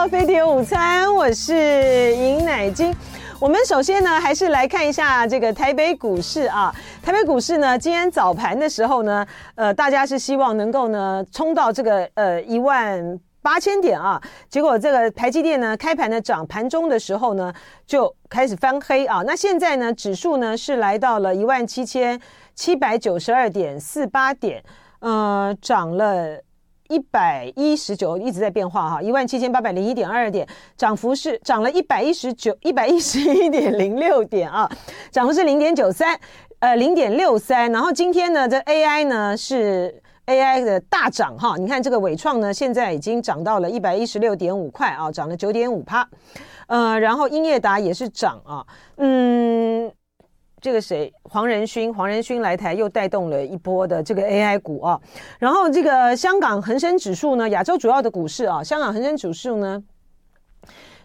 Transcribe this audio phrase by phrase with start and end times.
[0.00, 1.52] 到飞碟午餐，我是
[2.16, 2.90] 尹乃菁。
[3.38, 6.74] 我们首先呢，还是来看一下这个台北股市啊。
[7.02, 14.18] 台北股市呢，今天早盘的时候呢，呃，大家是希望能够呢冲到这个呃一万八千点啊。
[14.48, 17.52] 结果这个台积电呢开盘的涨，盘中的时候呢
[17.86, 19.22] 就开始翻黑啊。
[19.26, 22.18] 那现在呢，指数呢是来到了一万七千
[22.54, 24.64] 七百九十二点四八点，
[25.00, 26.40] 呃，涨了。
[26.90, 34.68] 一百一十九一直在变化哈，一万七千八百零一点二点，涨幅是涨了一百一十九一百一十一点零六点啊，
[35.12, 36.18] 涨幅是零点九三，
[36.58, 37.70] 呃零点六三。
[37.70, 46.08] 然后今天呢，这 AI 呢是 AI 的大涨哈，你看这个伟创呢现在已经涨到了一百一十六点五块啊，涨了九点五趴，
[46.66, 49.92] 呃，然后英业达也是涨啊，嗯。
[50.60, 51.12] 这个谁？
[51.22, 55.00] 黄仁勋，黄仁勋来台又带动了一波的这个 AI 股啊。
[55.38, 59.82] 然后这个香港恒生指数呢，亚洲主要的股市啊，香港恒生指数呢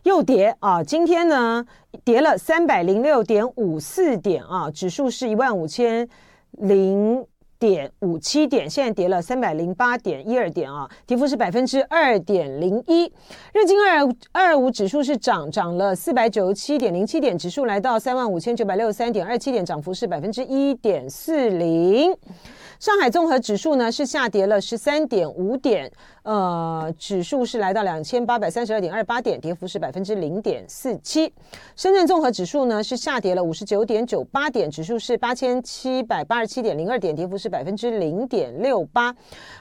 [0.03, 0.83] 又跌啊。
[0.83, 1.65] 今天呢
[2.03, 6.07] 跌了三百零六点五四点啊，指数是一万五千
[6.51, 7.25] 零。
[7.67, 13.11] 点五七点，现在跌了三百零八点一二点啊，跌幅是百分之二点零一。
[13.53, 22.15] 日经二二五指数是涨，涨了四百九十七点零七点，指数来到三万五千九百六十三点二七点，涨幅是百分之一点四零。
[22.85, 25.91] 上海综合指数呢是下跌了十三点五点，
[26.21, 31.33] 呃，指数是来到两千八百三十二点二八点，跌幅是百分之零点四七。
[31.75, 39.11] 深圳综合指数呢是下跌了五十九点九八点，指数是八千七百八十七点零二点，跌幅是百分之零点六八。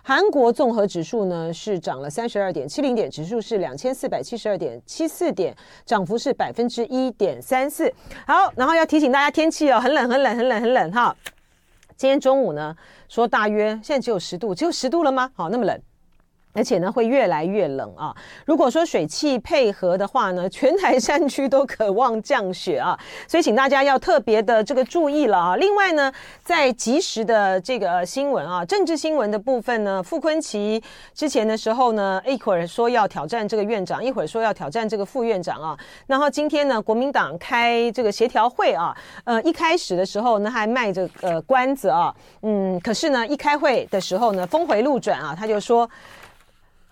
[0.03, 7.91] 韩国综合指数呢是涨了三十二点七零点，指数是两千四百七十二点七四点，涨幅是百分之一点三四。
[8.27, 11.17] 好，然后要提醒大家天气哦，很冷很冷很冷很冷哈。
[11.97, 12.77] 今天中午呢，
[13.09, 15.31] 说大约现在只有十度，只有十度了吗？
[15.35, 15.81] 好，那么冷。
[16.55, 18.15] 而且呢，会越来越冷啊！
[18.47, 25.57] 如果说水汽配合的话呢， 全台山区都渴望降雪啊，所以请大家要特别的这个注意了啊。
[25.57, 26.13] 另外呢，
[26.45, 30.81] 在即时的这个新闻啊，政治新闻的部分呢，傅崐萁
[31.13, 35.77] 之前的时候呢，一会儿说要挑战这个院长，一会儿说要挑战这个副院长啊。
[36.07, 45.91] 然后今天呢，国民党开这个协调会啊，呃，一开始的时候呢，还卖着呃关子啊，嗯，可是呢，一开会的时候呢，峰回路转啊，他就说。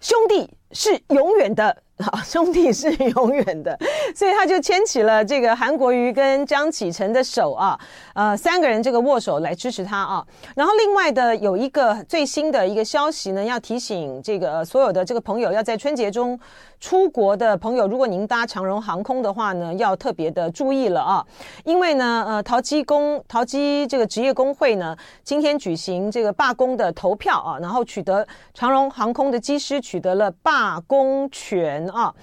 [0.02, 1.84] 兄弟是永远的。
[2.02, 3.78] 好， 兄弟是永远的，
[4.14, 7.78] 所以他就牵起了这个韩国瑜跟江启臣的手啊，
[8.14, 10.26] 呃，三个人这个握手来支持他啊。
[10.56, 16.38] 然后另外的有一个最新的一个消息呢，要提醒这个所有的这个朋友，要在春节中
[16.80, 21.24] 出国的朋友，如果您搭长荣航空的话呢，要特别的注意了啊，
[21.64, 31.88] 因为呢，呃，桃机工桃机这个职业工会呢，今天举行这个罢工的投票啊，然后取得长荣航空的机师取得了罢工权。
[31.92, 32.14] 啊，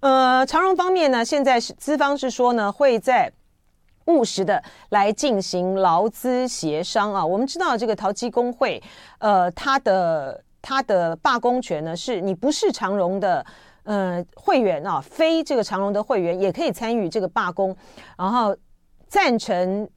[0.00, 3.30] 呃，长荣方面呢，现在是资方是说呢，会在
[4.06, 7.24] 务实的来进行劳资协商啊。
[7.24, 8.82] 我们知道这个桃机工会，
[9.18, 13.44] 呃，他的他的罢工权呢，是你不是长荣的
[13.84, 17.76] 呃会员啊，非这个长荣的会员也可以参与这个罢工，
[18.16, 18.56] 然后
[19.06, 19.88] 赞成。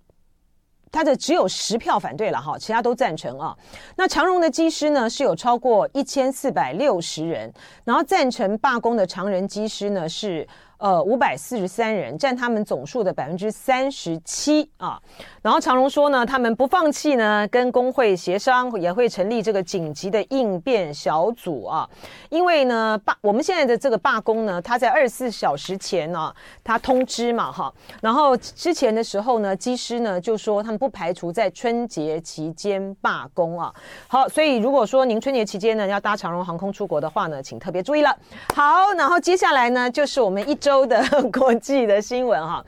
[0.91, 3.55] 他的只有十票反对了哈，其他都赞成啊。
[3.95, 7.51] 那长荣的机师呢，是有超过一千四百六十人，
[7.83, 10.47] 然后赞成罢工的长人机师呢是。
[10.81, 14.99] 呃，五百四十三人占他们总数的百分之三十七啊。
[15.43, 21.87] 然后长荣说呢，他们不放弃呢，跟工会协商，也会成立这个紧急的应变小组啊。
[22.29, 26.33] 因为呢，罢我们现在的这个罢工呢，他在二十四小时前呢、
[26.63, 27.71] 他通知嘛哈。
[28.01, 33.71] 然后之前的时候呢，机师呢就说他们不排除在春节期间罢工啊。
[34.07, 38.17] 好，所以如果说您春节期间呢要搭长荣航空出国的话呢，请特别注意了。
[38.55, 40.70] 好，然后接下来呢就是我们一周。
[40.71, 42.63] 周的 国际的新闻哈，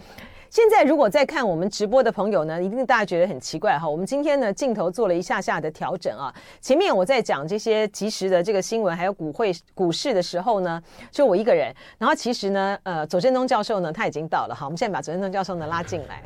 [0.53, 3.89] 现在如果在看我们直播的朋友呢，一定大家觉得很奇怪哈。
[3.89, 6.31] 我们今天呢镜头做了一下下的调整啊。
[6.61, 10.79] 前面我在讲这些即时的这个新闻，还有股会股市的时候呢，
[11.09, 11.73] 就我一个人。
[11.97, 14.67] 然后其实呢，呃，左正东教授呢他已经到了哈。
[14.67, 16.21] 我们现在把左正东教授呢拉进来。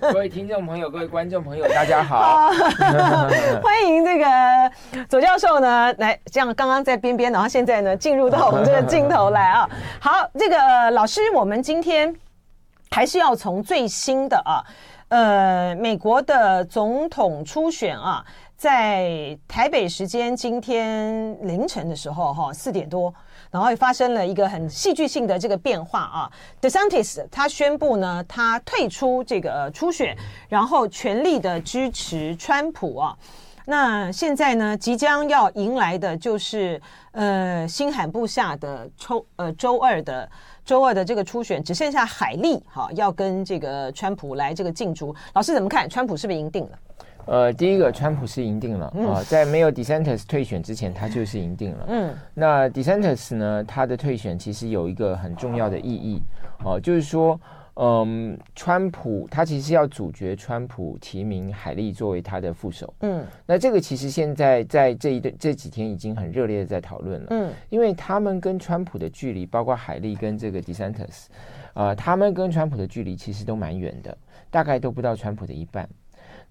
[0.00, 2.48] 各位听众朋友，各位观众朋友，大家好，
[3.60, 9.68] 欢迎这个左教授呢来，这样刚刚在边边，然后现在呢进入到我们这个镜头来啊。
[10.00, 12.14] 好，这个老师，我们今天。
[12.92, 14.62] 还是要从最新的啊，
[15.08, 18.22] 呃，美国的总统初选啊，
[18.54, 23.12] 在台北时间今天凌晨的时候，哈，四点多，
[23.50, 26.30] 然后也发生了一个很戏剧性的这个变化啊。
[26.60, 30.14] DeSantis 他宣布呢，他退出这个初选，
[30.50, 33.16] 然后全力的支持川普啊。
[33.64, 40.28] 那现在呢，即将要迎来的就是呃新罕布下的周呃周二的
[40.64, 45.14] 周二的这个初选，只剩下海利哈要跟这个川普来这个竞逐。
[45.34, 45.88] 老师怎么看？
[45.88, 46.78] 川普是不是赢定了？
[47.26, 51.86] 呃，第一个，川普是赢定了啊、嗯呃，在没有 DeSantis 退选之前，他就是赢定了。
[51.88, 56.20] 嗯，那 DeSantis 呢，他的退选其实有一个很重要的意义
[56.64, 57.40] 哦、呃，就是说。
[57.74, 62.92] 嗯，川普他其实要主角川普提名海利作为他的副手。
[63.00, 67.28] 嗯，那这个其实现在在这一段这几天已经很热烈的在讨论了。
[67.30, 71.26] 嗯，因为他们跟川普的距离，包括海利跟这个 DeSantis，
[71.74, 74.16] 呃，他们跟川普的距离其实都蛮远的，
[74.50, 75.88] 大概都不到川普的一半。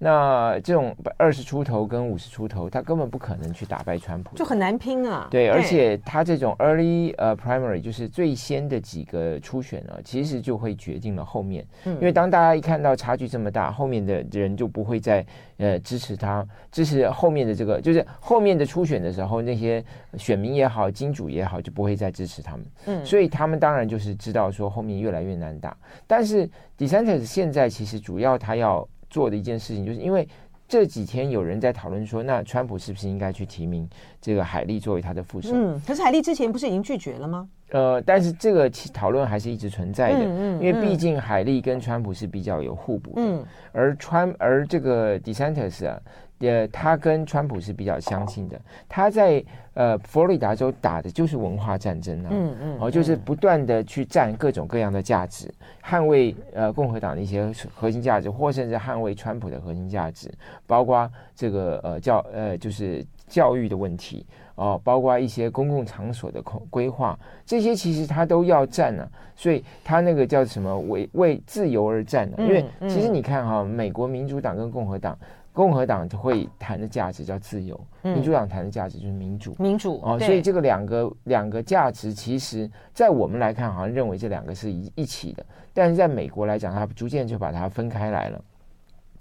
[0.03, 5.27] 那这种二十出头跟五十出头，他根本不可能去打败川普，就很难拼啊。
[5.29, 11.63] 对，而且他这种 early 呃 primary 就是最先的几个初选呢，其实就会决定了后面。
[11.83, 15.23] 嗯，因为当大家一看到差距这么大，后面的人就不会再
[15.57, 19.85] 呃支持他，支持后面的这个，就是后面的初选的时候，那些
[20.17, 22.65] 选民也好，金主也好，就不会再支持他们。
[22.87, 25.77] 嗯，所以他们当然就是知道说后面越来越难打。
[26.07, 28.87] 但是 DeSantis 现在其实主要他要。
[29.11, 30.27] 做的一件事情，就是因为
[30.67, 33.87] 这几天有人在讨论说，那川普是不是应该去提名
[34.19, 35.51] 这个海利作为他的副手？
[35.53, 37.47] 嗯，可是海利之前不是已经拒绝了吗？
[37.71, 46.01] 呃，但是这个讨论还是一直存在的，嗯嗯，因为毕竟海利跟川普是比较有互补的，嗯，而川而这个 DeSantis 啊。
[46.41, 48.59] 呃，他跟川普是比较相近的。
[48.89, 49.43] 他在
[49.73, 55.53] 呃佛罗里达州打的就是文化战争啊，嗯嗯，哦，就是不断的去占各种各样的价值，
[55.83, 60.29] 捍卫呃共和党的一些核心价值，或甚至捍卫川普的核心价值，
[60.67, 69.09] 包括这个呃教呃就是教育的问题哦，包括一些公共场所的规划，这些其实他都要占呢、啊。
[69.35, 72.43] 所以他那个叫什么为为自由而战呢、啊？
[72.43, 75.17] 因为其实你看哈，美国民主党跟共和党。
[75.53, 79.53] 共和党会谈的价值叫自由，嗯、民主党谈的价值就是民主。
[79.59, 88.41] 民主哦，所以这个两个两个价值，其实在我们来看，好像认为这两个是一一起的，但是在美国来讲，它逐渐就把它分开来了。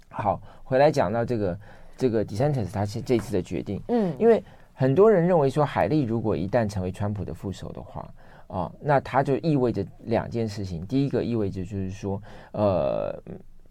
[0.09, 1.59] 好，回来讲到这个
[1.97, 4.41] 这个 DeSantis 他是这次的决定，嗯，因为
[4.73, 8.09] 很多人认为说，海利如果一旦成为川普的副手的话，
[8.47, 12.21] 啊，那他就意味着两件事情，第一个意味着就是说，
[12.53, 13.21] 呃。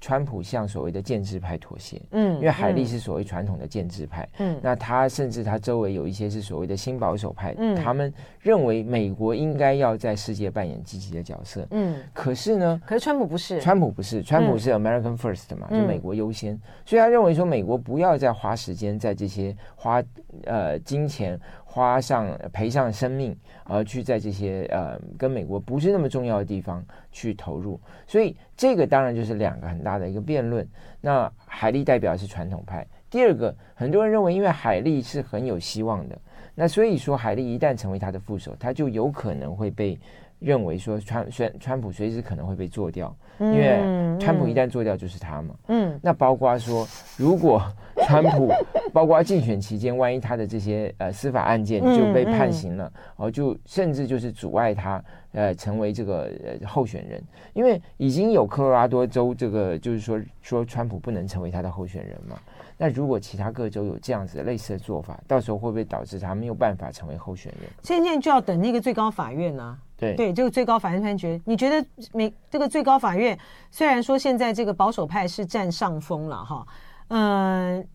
[0.00, 20.02] 川普向所谓的建制派妥协，嗯，因为海利是所谓传统的建制派，嗯，那他甚至他周围有一些是所谓的新保守派，嗯，他们认为美国应该要在世界扮演积极的角色，嗯，可是呢，可是川普不是，川普不是，川普是 American First 嘛，嗯，就美国优先，所以他认为说美国不要再花时间在这些花
[20.44, 21.38] 呃金钱。
[21.72, 30.66] 花上赔上生命，而去在这些呃跟美国不是那么重要的地方去投入，所以这个当然就是两个很大的一个辩论。
[31.00, 36.18] 那海利代表是传统派，第二个很多人认为，因为海利是很有希望的，
[36.56, 39.96] 那所以说海利一旦成为他的副手，他就有可能会被
[40.40, 43.78] 认为说川川川普随时可能会被做掉，因为
[44.18, 45.54] 川普一旦做掉就是他嘛。
[45.68, 47.62] 嗯，那包括说如果。
[48.06, 48.50] 川普，
[48.94, 57.22] 包括竞选期间，万一他的这些呃司法案件就被判刑了，哦、嗯嗯，就甚至就是阻碍他呃成为这个呃候选人，
[57.52, 62.38] 因为已经有科罗拉多州这个就是说说川普不能成为他的候选人嘛。
[62.78, 67.70] 那如果其他各州有这样子类似的做法，到时候会不会导致他没有办法成为候选人？
[67.82, 69.78] 现在就要等那个最高法院呢、啊？
[70.00, 73.38] 对对，这个最高法院判决，你觉得美这个最高法院
[73.70, 76.66] 虽然说现在这个保守派是占上风了哈？
[77.08, 77.86] 嗯，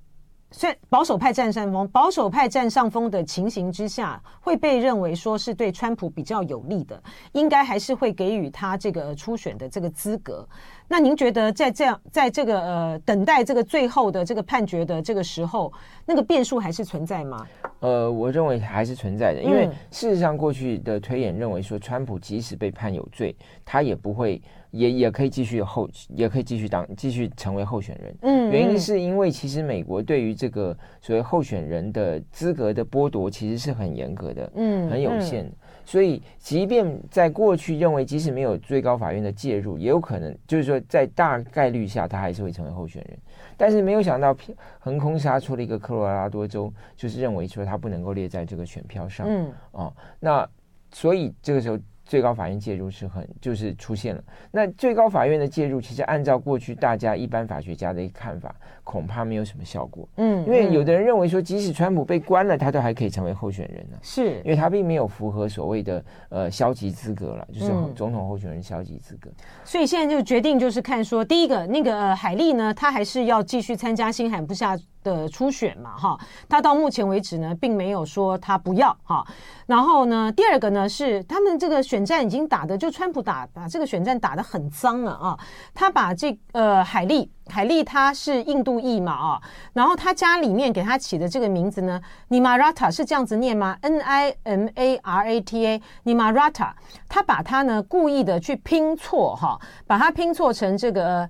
[0.62, 7.01] 然保守派占上风，保守派占上风的情形之下，会被认为说是对川普比较有利的，
[7.33, 10.47] 应该还是会给予他这个初选的这个资格。
[10.88, 15.74] 那您觉得在这样，在这个呃等待这个最后的这个判决的这个时候，
[16.05, 17.45] 那个变数还是存在吗？
[17.79, 23.35] 呃，我认为还是存在的，因为事实上过去的推演认为说，川普即使被判有罪，
[23.65, 24.41] 他也不会。
[24.75, 28.15] 也也可以继续候，也可以继续当继续成为候选人。
[28.22, 35.50] 嗯，原因是因为其实美国对于这个所谓候选人的资格的剥夺其实是很严格的，嗯，很有限。
[35.86, 43.17] 所以，即便在过去认为即使没有最高法院的介入，也有可能就是说在大概率下他还是会成为候选人。
[43.55, 44.36] 但是没有想到
[44.79, 49.25] 横空杀出了一个科罗拉多州，就是认为说他不能够列在这个选票上。
[49.29, 50.46] 嗯，哦，那
[50.91, 51.79] 所以这个时候。
[52.05, 60.07] 最高法院介入是很就是出现了，那最高法院的介入，其实按照过去大家一般法学家的一个看法，恐怕没有什么效果。
[60.17, 63.97] 嗯，因为有的人认为说，即使川普被关了，他都还可以成为候选人呢。
[64.03, 69.31] 是，因为他并没有符合所谓的呃消极资格了，就是总统候选人消极资格。
[69.63, 76.19] 所以现在就决定就是看说，第一个那个海利呢，他还是要继续参加新罕布夏的初选嘛，哈，
[76.50, 79.24] 他到目前为止呢，并没有说他不要哈。
[79.67, 85.39] 然后呢，第二个呢是他们这个选战已经打的，就川普打把这个选战打得很脏了啊。
[85.75, 89.41] 他把这呃海莉，海莉他是印度裔嘛啊，
[89.74, 96.71] 然后他家里面给他起的这个名字呢，Nimarata 是这样子念吗？N I M A R A T A，Nimarata，
[97.07, 101.29] 他把他呢故意的去拼错哈，把它拼错成这个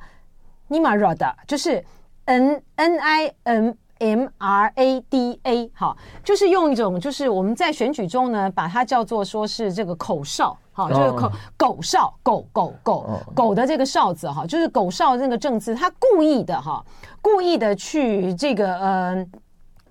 [0.70, 1.84] Nimarada，就是
[2.25, 3.72] N N I M。
[4.00, 16.84] M R A D A，好，就是用一种，就是我们在选举中呢，把它叫做说是这个口哨，好，就是口狗哨，狗狗狗狗的这个哨子，哈，就是狗哨那个政治，他故意的哈，
[17.22, 19.25] 故意的去这个呃。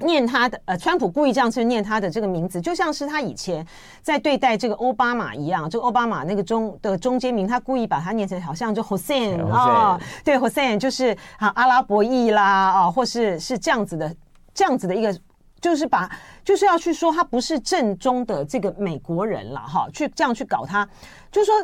[0.00, 3.64] 念他的呃，川普故意这样去念他的这个名字，就像是他以前
[4.02, 14.14] 在对待这个奥巴马一样，这个奥巴马那个中的中间名，他故意把它念成好像就 Hussein 啊，对 Hussein 就是啊阿拉伯裔啦啊，或是是这样子的
[14.52, 15.16] 这样子的一个，
[15.60, 16.10] 就是把
[16.44, 20.86] 就是要去说他不是正宗的这个美国人了哈，去这样去搞他，
[21.30, 21.54] 就是说，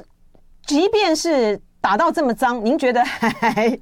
[0.66, 3.78] 即便是打到这么脏，您觉得还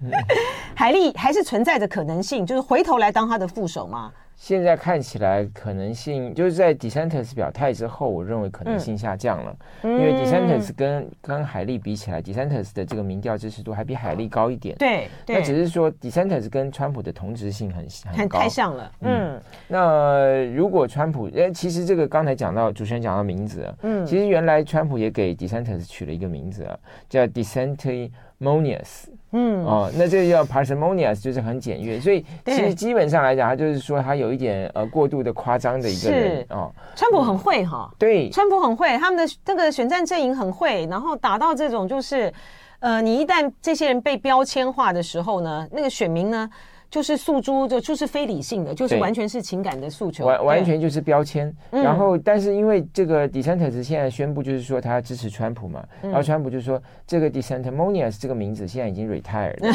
[0.74, 4.10] 海莉还是存在着可能性，就是回头来当他的副手吗？
[4.40, 14.76] 现在看起来可能性就是在 DeSantis 表态之后，我认为可能性下降了，嗯、因为 DeSantis 跟跟海利比起来，DeSantis 的这个民调支持度还比海利高一点。
[14.76, 18.92] 对，那只是说 DeSantis 跟川普的同质性很很高，太像了。
[19.00, 19.42] 嗯，嗯。
[19.66, 26.78] 那如果川普，哎，其实这个刚才讲到主持人讲到名字，嗯，其实原来川普也给 DeSantis 取了一个名字啊，
[27.08, 29.08] 叫 DeSanctimonious。
[29.32, 29.64] 嗯。
[29.64, 36.70] 哦，那这个叫 parsimonious，就是很简约，所以其实基本上来讲，他就是说他有一点呃过度的夸张的一个人哦。
[36.96, 42.32] 川普很会哈，对，川普很会，他们的这个选战阵营很会，然后打到这种就是，
[42.80, 46.50] 呃，你一旦这些人被标签化的时候呢，那个选民呢。
[46.90, 51.54] 就是诉诸，就就是非理性的，就是完全是情感的诉求，完完全就是标签。
[51.70, 59.72] 然后，但是因为这个 d e s e n t e r s 现在宣布，就是说他支持川普嘛，然后川普就说这个 DeSanctimonious 这个名字现在已经 retired 了。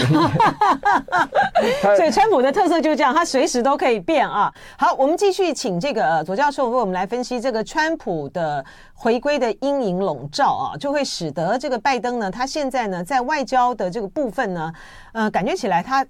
[1.95, 4.51] 所以川普的特色就是这样，他随时都可以变啊。
[4.77, 8.65] 好，我们继续请这个左教授为我们来分析这个川普的
[8.95, 14.73] 回归的阴影笼罩啊，就会使得这个拜登呢，他现在呢在外交的这个部分呢，
[15.13, 16.03] 呃，感觉起来他。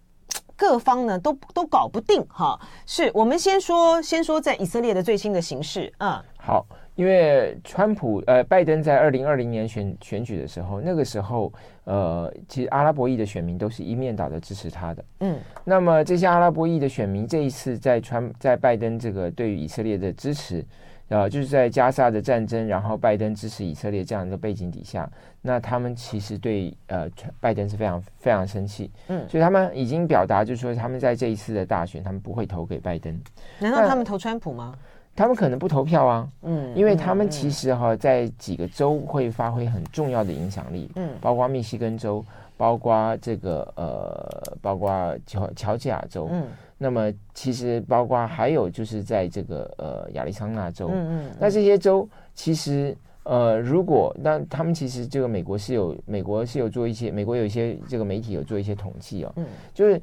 [0.55, 11.51] 各方呢都都搞不定哈，是我们先说先说在以色列的最新的形势，嗯，好，因为川普呃拜登在二零二零年选选举的时候，那个时候
[11.85, 20.65] 呃其实阿拉伯裔的选民都是一面倒的支持他的，嗯，那么这些阿拉伯裔的选民这一次在川在拜登这个对于以色列的支持。
[21.09, 25.07] 呃，就是在加沙的战争，然后拜登支持以色列这样一个背景底下，
[25.41, 27.07] 那他们其实对呃
[27.39, 33.21] 拜登是非常非常生气，嗯，所以他们已经表达，就是说他们在这一次的大选，他们不会投给拜登。
[33.59, 34.73] 难道他们投川普吗？
[35.15, 42.25] 他们可能不投票啊，嗯，因为他们其实哈在几个州会发挥很重要的影响力，嗯，包括密西根州，
[42.57, 46.47] 包括这个呃，包括乔乔治亚州，嗯。
[46.77, 60.01] 那么其实包括还有就是在这个呃亚利桑那州，嗯嗯，那这些州其实呃如果那他们其实这个美国是有美国是有做一些美国有一些这个媒体有做一些统计哦，嗯，就是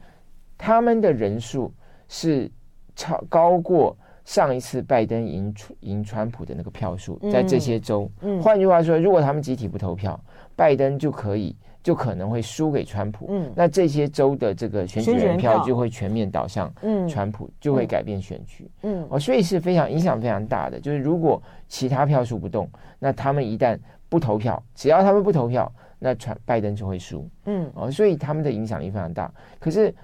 [0.56, 1.72] 他们的人数
[2.08, 2.50] 是
[2.96, 10.18] 超高过上一次拜登赢赢川普的那个票数，在这些州，嗯，换句话说，如果他们集体不投票，
[10.54, 11.56] 拜登就可以。
[11.82, 16.72] 就可能会输给川普，嗯，那这些州的这个选举人票就会全面倒向
[17.08, 20.78] 川普，就会改变选举，嗯，哦，所以是非常影响非常大的。
[20.78, 22.68] 就是如果其他票数不动，
[22.98, 29.32] 那他们一旦不投票，只要他们不投票，那川拜登就会输，嗯，哦，所以他们的影响力非常大。
[29.58, 29.94] 可是。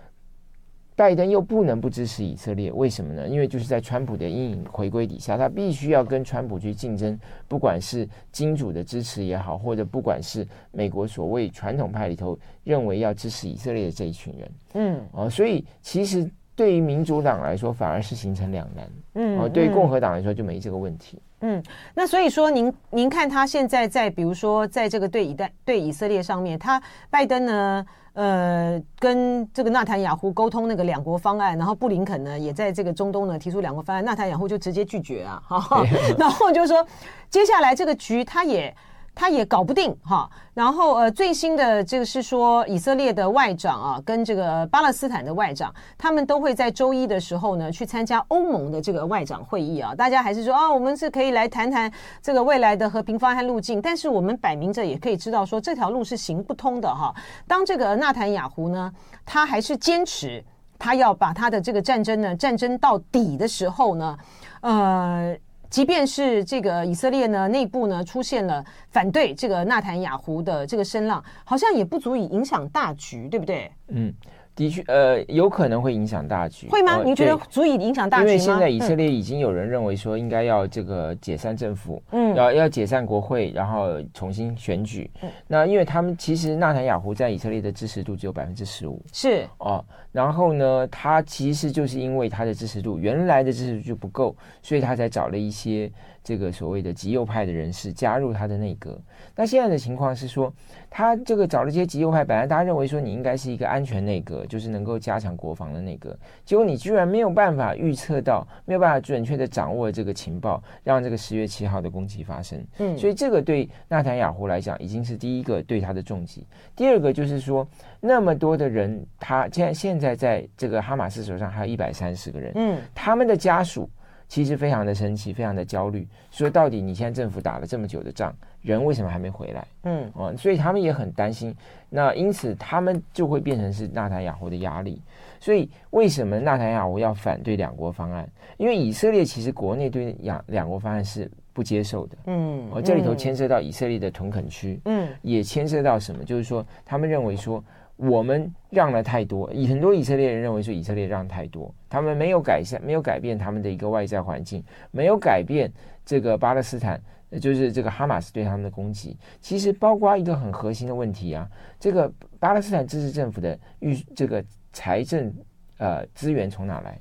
[0.96, 3.28] 拜登又不能不支持以色列，为什么呢？
[3.28, 21.62] 因为就是在川普的阴影回归底下，他必须要跟川普去竞争，不管是金主的支持也好，或者不管是美国所谓传统派里头认为要支持以色列的这一群人，嗯，哦，所以其实对于民主党来说，反而是形成两难，嗯，哦，对于共和党来说就没这个问题，嗯，
[21.94, 27.86] 那所以说您您看他现在在比如说在这个对以代对以色列上面，他拜登呢？
[28.14, 35.84] 呃，跟这个纳坦雅胡沟通那个两国方案，然后布林肯呢也在这个中东呢提出两国方案，纳坦雅胡就直接拒绝啊，哈，
[36.18, 36.86] 然后就是说
[37.28, 38.74] 接下来这个局他也。
[39.16, 49.94] 他也搞不定哈，然后呃，最新的这个是说，以色列的外长啊，跟这个巴勒斯坦的外长，他们都会在周一的时候呢，去参加欧盟的这个外长会议啊。
[49.94, 57.14] 大家还是说啊，我们是可以来谈谈这个未来的和平方案路径，但是我们摆明着也可以知道说，这条路是行不通的哈。
[57.48, 58.92] 当这个纳坦雅胡呢，
[59.24, 60.44] 他还是坚持。
[60.78, 64.18] 他要把他的这个战争呢战争到底的时候呢，
[64.60, 65.34] 呃，
[65.68, 73.70] 即便是这个以色列呢内部呢出现了反对这个纳坦雅胡的这个声浪，好像也不足以影响大局，对不对？
[73.88, 74.12] 嗯。
[74.56, 77.02] 的确，呃，有可能会影响大局，会吗？
[77.04, 78.30] 你觉得足以影响大局吗？
[78.32, 85.10] 因为现在以色列已经有人认为说，应该要这个解散政府，嗯，要要解散国会，然后重新选举。
[85.22, 89.84] 嗯，那因为他们其实纳坦雅胡在以色列的支持度只有百分之十五，是哦。
[90.10, 95.92] 然后呢，他其实就是因为他的支持度原来的支持度就不够，所以他才找了一些
[96.26, 99.00] 这个所谓的极右派的人士加入他的内阁。
[99.36, 100.52] 那现在的情况是说，
[100.90, 112.60] 他这个找了这些极右派，本来大家认为说你应该是一个安全内阁，就是能够加强国防的内阁，结果你居然没有办法预测到，没有办法准确的掌握这个情报，让这个十月七号的攻击发生。
[112.78, 116.44] 嗯，所以这个对纳坦雅胡来讲已经是第一个对他的重击。
[116.74, 117.64] 第二个就是说，
[118.00, 123.88] 那么多的人，他现在现在在这个哈马斯手上还有一百三十个人，嗯，他们的家属。
[124.28, 129.66] 其实非常的生气，非常的焦虑，说到底你现在政府打了这么久的仗，人为什么还没回来？
[129.84, 131.54] 嗯，哦，所以他们也很担心。
[131.88, 135.00] 那因此他们就会变成是纳坦雅胡的压力。
[135.38, 138.28] 所以为什么纳坦雅胡要反对两国方案？
[138.56, 142.16] 因为以色列其实国内对两两国方案是不接受的。
[142.26, 146.24] 嗯，哦，这里头牵涉到以色列的屯垦区，嗯，也牵涉到什么？
[146.24, 147.62] 就是说他们认为说。
[147.96, 155.72] 我们让了太多，以很多以色列人认为说以色列让太多，他们没有改善，没有改变他们的一个外在环境，没有改变
[156.04, 157.00] 这个巴勒斯坦，
[157.40, 159.16] 就是这个哈马斯对他们的攻击。
[159.40, 161.48] 其实包括一个很核心的问题啊，
[161.80, 165.32] 这个巴勒斯坦自治政府的预这个财政
[165.78, 166.98] 呃资源从哪来？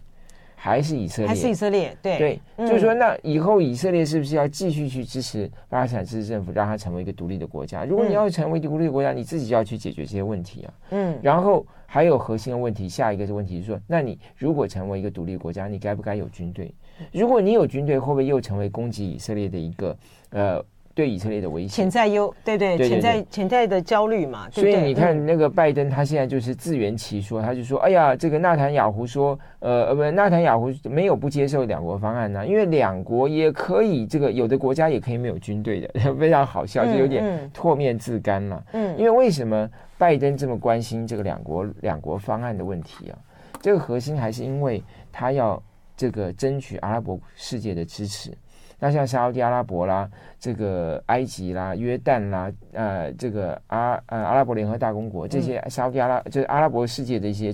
[0.65, 7.85] 还是以色列，还是以色列，对对，嗯、就是说，那以后以色列是不是要继续去支持巴勒斯坦自治政府，让它成为一个独立的国家？
[7.85, 10.73] 如果你要成为独立的国家，你自己就要去解决这些问题啊。
[10.89, 16.73] 嗯，然后还有核心的问题，下一个的问题是说，那你如果成为一个独立国家，你该不该有军队？
[17.11, 19.95] 如果你有军队，会不会又成为攻击以色列的一个
[20.31, 20.65] 呃？
[20.95, 24.49] 对以色列的威胁，潜在忧，对对，潜在潜在的焦虑嘛。
[24.49, 38.63] 所以你看，那个拜登他现在就是自圆其说，他就说：“哎呀，这个纳坦雅胡说，呃呃，不，纳坦雅胡没有不接受两国方案呢，因为两国也可以，这个有的国家也可以没有军队的， 非常好笑，就有点唾面自干了。
[38.71, 43.19] 嗯，因为为什么拜登这么关心这个两国两国方案的问题啊？
[43.61, 44.81] 这个核心还是因为
[45.11, 45.61] 他要
[45.97, 48.31] 这个争取阿拉伯世界的支持。”
[48.79, 50.09] 那像沙乌地阿拉伯啦，
[50.39, 57.53] 这个埃及啦、约旦啦，呃，这个阿呃阿拉伯联合大公国这些沙乌地阿拉，就是阿拉伯世界的一些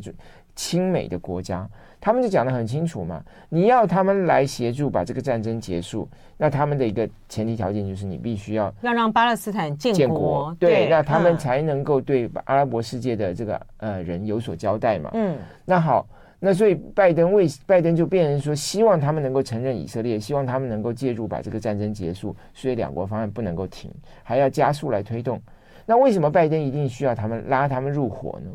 [0.55, 1.67] 亲美的国家，
[1.99, 15.11] 他们就讲得很清楚嘛，你要他们来协助把这个战争结束，那他们的一个前提条件就是你必须要要让巴勒斯坦建国，建国对，对那他们才能够对阿拉伯世界的这个呃人有所交代嘛。
[15.13, 16.05] 嗯，那好。
[16.43, 23.91] 那所以拜登为拜登就变成说，希望他们能够承认以色列，希望他们能够介入把这个战争结束，所以两国方案不能够停，
[24.23, 25.39] 还要加速来推动。
[25.85, 28.49] 那为什么拜登一定需要他们拉他们入伙呢？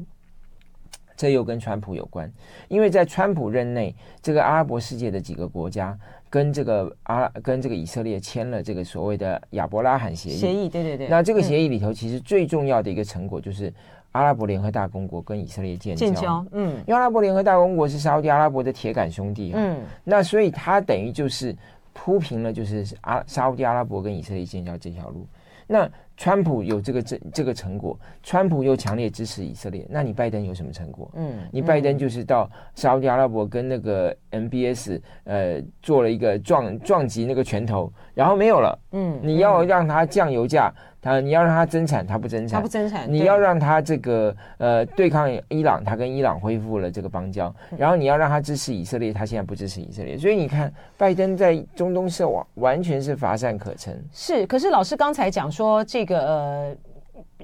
[1.17, 2.29] 这又跟川普有关，
[2.67, 5.97] 因为在川普任内，这个阿拉伯世界的几个国家
[6.29, 10.35] 跟这个阿跟这个以色列签了这个所谓的亚伯拉罕协议。
[10.35, 11.07] 协议，对对对。
[11.07, 13.73] 那这个协议里头，其实最重要的一个成果就是。
[14.17, 21.55] 阿拉伯联合大公国跟以色列建交，建交，嗯，因为阿拉伯联合大公国是沙乌地阿拉伯的铁杆兄弟啊，嗯，那所以他等于就是
[21.93, 25.27] 铺平了，就是阿沙乌地阿拉伯跟以色列建交这条路。
[25.69, 31.11] 那川普有这个这这个成果，川普又强烈支持以色列，那你拜登有什么成果？
[31.15, 40.73] 嗯，你拜登就是到沙乌地阿拉伯跟那个 MBS 呃做了一个撞撞击那个拳头，然后没有了，嗯，你要让他降油价。
[41.07, 41.21] 啊！
[41.21, 43.11] 你要让他增产，他不增产；他不增产。
[43.11, 47.55] 你要让他这个呃对抗伊朗，他跟伊朗恢复了这个邦交。
[47.77, 50.19] 然后你要让他支持以色列，他现在不支持以色列。
[50.19, 54.03] 所以你看，拜登在中东是完完全是乏善可陈。
[54.13, 56.77] 是，可是老师刚才讲说，这个呃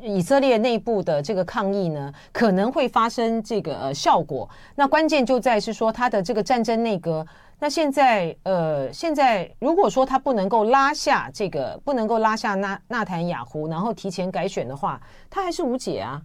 [0.03, 4.48] 以色列内部的这个抗议呢，可能会发生这个呃效果。
[4.75, 7.25] 那关键就在是说，他的这个战争内阁。
[7.62, 16.20] 那现在，呃，现在如果说他不能够拉下这个，不能够拉下纳纳坦雅胡，然后提前改选的话，他还是无解啊，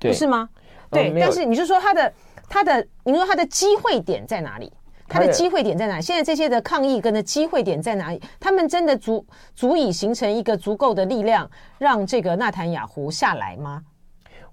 [0.00, 0.48] 不是吗？
[0.90, 2.12] 对，但是你就说他的
[2.48, 4.72] 他的，你说他的机会点在哪里？
[5.06, 6.02] 他的机会点在哪里？
[6.02, 8.20] 现在这些的抗议跟的机会点在哪里？
[8.40, 13.84] 他们真的足足以形成一个足够的力量，让这个纳坦雅胡下来吗？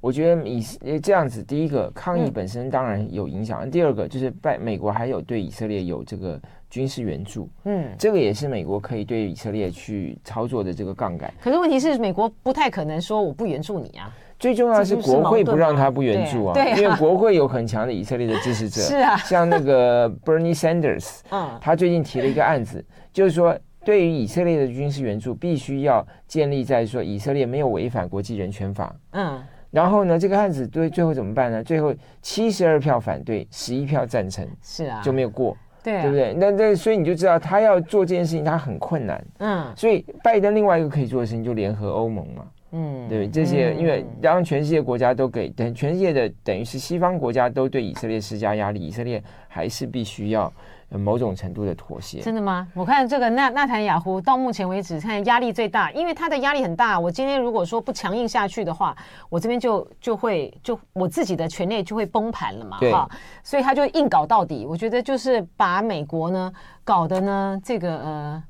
[0.06, 6.40] 我觉得以这样子，第一个抗议本身当然有影响，嗯、第二个就是拜美国还有对以色列有这个
[6.70, 11.34] 军事援助，嗯，这个也是美国可以对以色列去操作的这个杠杆。
[11.42, 14.14] 可是问题是，美国不太可能说我不援助你啊。
[14.38, 29.42] 最重要的是国会不让他不援助啊，对啊，因为国会有很强的以色列的支持者， 是啊，像那个 Bernie Sanders，嗯，他最近提了一个案子，就是说对于以色列的军事援助，必须要建立在说以色列没有违反国际人权法，嗯，
[29.76, 31.62] 然后呢，这个案子对最后怎么办呢？
[31.62, 36.34] 最后七十二票反对，十一票赞成，是啊，就没有过，对啊，对不对？
[36.34, 42.46] 那那所以你就知道他要做这件事情，他很困难，嗯，所以拜登另外一个可以做的事情就联合欧盟嘛。
[42.72, 50.52] 嗯，对，这些因为当全世界国家都给等全世界的等于是西方国家都对以色列施加压力，以色列还是必须要
[50.90, 52.20] 某种程度的妥协。
[52.20, 52.68] 真的吗？
[52.74, 57.00] 我看这个纳纳坦雅胡到目前为止看压力最大，因为他的压力很大。
[57.00, 58.96] 我今天如果说不强硬下去的话，
[59.30, 63.10] 我这边就就会就我自己的权力就会崩盘了嘛，哈。
[63.44, 64.66] 所以他就硬搞到底。
[64.66, 66.52] 我觉得就是把美国呢
[66.84, 68.44] 搞得呢这个呃。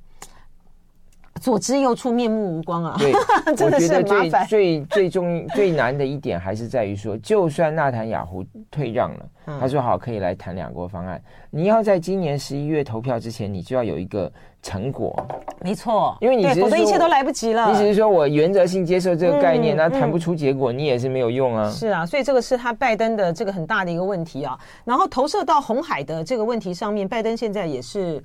[1.41, 2.95] 左支右绌，面目无光啊！
[2.97, 3.11] 对，
[3.55, 4.19] 真的是很麻烦。
[4.19, 11.21] 我觉得最最最重最难的一点还是在于说，就算纳坦雅胡退让了，嗯、他说好可以来谈两国方案，
[11.51, 14.31] 你要在今年十一月投票之前，你就要有一个
[14.63, 15.13] 成果。
[15.59, 17.69] 没错，因为你否则一切都来不及了。
[17.69, 21.69] 你只是说我原则性接受这个概念，那、嗯、谈不出结果，你也是没有用啊。
[21.69, 24.57] 是啊，所以这个是他拜登的这个很大的一个问题啊。
[24.85, 28.23] 然后投射到红海的这个问题上面，拜登现在也是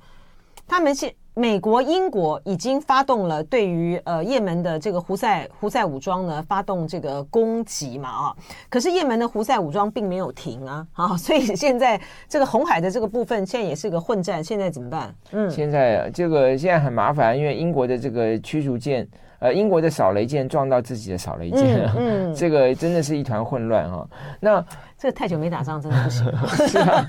[0.65, 1.13] 他们现。
[1.33, 8.35] 美国、英国已经发动了对于呃也门的这个胡塞胡塞武装呢发动这个攻击嘛啊，
[8.69, 15.15] 可是也门的胡塞武装并没有停啊 啊，所以现在这个红海的这个部分现在也是个混战，现在怎么办？
[15.31, 19.07] 嗯，现在这个现在很麻烦，因为英国的这个驱逐舰。
[19.39, 24.09] 呃，英国的扫雷舰撞到自己的扫雷舰，嗯，嗯 这个真的是一团混乱啊、哦。
[24.39, 24.63] 那
[25.01, 26.31] 这个太久没打仗，真的不行。
[26.69, 27.03] 是啊，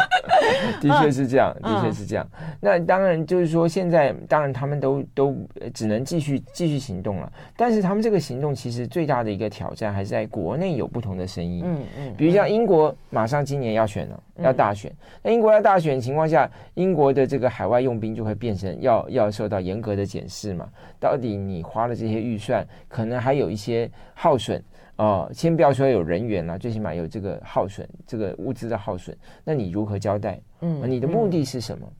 [0.80, 2.26] 的确是这样，的确是这样。
[2.40, 5.36] 嗯、那当然就是说，现在当然他们都都
[5.74, 7.30] 只能继续继续行动了。
[7.54, 11.62] 但是他们这个行动其实最大的一个挑战还是在国内有不同的声音。
[11.66, 14.90] 嗯嗯，比如像英国马上今年要选了，要大选。
[15.22, 20.66] 那英国要大选的情况下，英国的这个海外用兵就会变成要要受到严格的检视嘛。
[20.98, 24.64] 到底你花了这些预算，可能还有一些耗损
[24.98, 25.28] 啊。
[25.32, 30.38] 先不要说有人员了，最起码有这个耗损，这个物资的耗损，那你如何交代？
[30.60, 31.92] 嗯，你的目的是什么？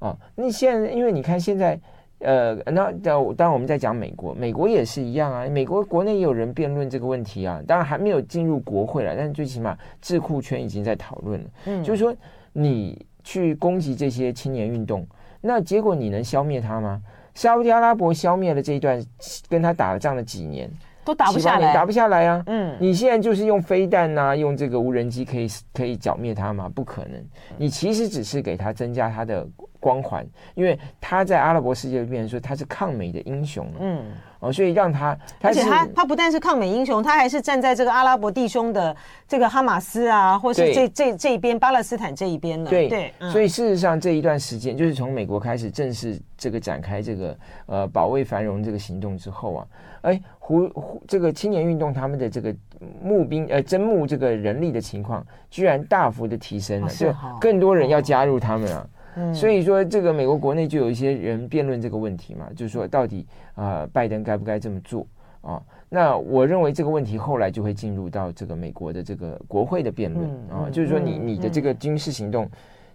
[0.00, 1.80] 嗯、啊，那现在因为你看现在，
[2.18, 5.48] 呃，那当然我们在讲美国，美国也是一样啊。
[5.48, 11.50] 美国国内也有人辩论这个问题啊，当然还没有进入国会了，但是最起码智库圈已经在讨论了。
[11.66, 12.14] 嗯，就是说
[12.52, 15.06] 你去攻击这些青年运动，
[15.40, 17.00] 那结果你能消灭它吗？
[17.34, 19.02] 沙乌地阿拉伯消灭了这一段
[19.48, 20.70] 跟他打了仗的几年，
[21.04, 22.42] 都打不下来，打不下来啊！
[22.46, 26.70] 嗯，你现在就是用飞弹呐、啊，用这个无人机可以可以剿灭他吗？
[26.74, 27.24] 不可能，
[27.56, 29.46] 你其实只是给他增加他的
[29.80, 33.66] 光环，因为他在阿拉伯世界里面说他是抗美的英雄。
[33.80, 34.04] 嗯。
[34.42, 38.94] 哦，所以让他，他而且他他不但是抗美英雄，他还是站在这个阿拉伯弟兄的
[39.28, 42.68] 这个哈马斯啊，或是这这这一边巴勒斯坦这一边的。
[42.68, 49.66] 对对，嗯、所以事实上这一段时间，就是从美国开始正式这个展开这个呃保卫繁荣这个行动之后啊，
[50.00, 52.52] 哎，胡胡这个青年运动他们的这个
[53.00, 58.84] 募兵呃征募这个人力的情况，居然大幅的提升了，就、哦、更多人要加入他们啊。
[59.14, 65.06] 嗯、所以说，这个美国国内就有一些人辩论这个问题嘛，就是说，到底啊、呃，拜登该不该这么做
[65.40, 65.62] 啊？
[65.88, 72.50] 那我认为这个问题后来就会进入到这个美国的这个国会的辩论、嗯、啊，就是说你，你你的这个军事行动，嗯、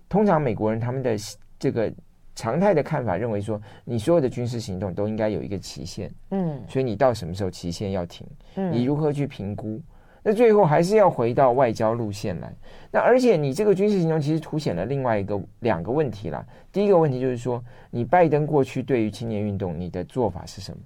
[0.09, 1.15] 通常美国人他们的
[1.59, 1.93] 这个
[2.33, 8.25] 常态的看法认为说，你所有的军事行动都应该有一个期限，嗯，所以你到什么时候期限要停？
[8.55, 9.79] 嗯，你如何去评估？
[10.27, 12.53] 那最后还是要回到外交路线来。
[12.91, 16.45] 那而且你这个军事行动其实凸显了另外一个两个问题啦。
[16.69, 20.77] 第一个问题就是说，你拜登过去对于青年运动你的做法是什么？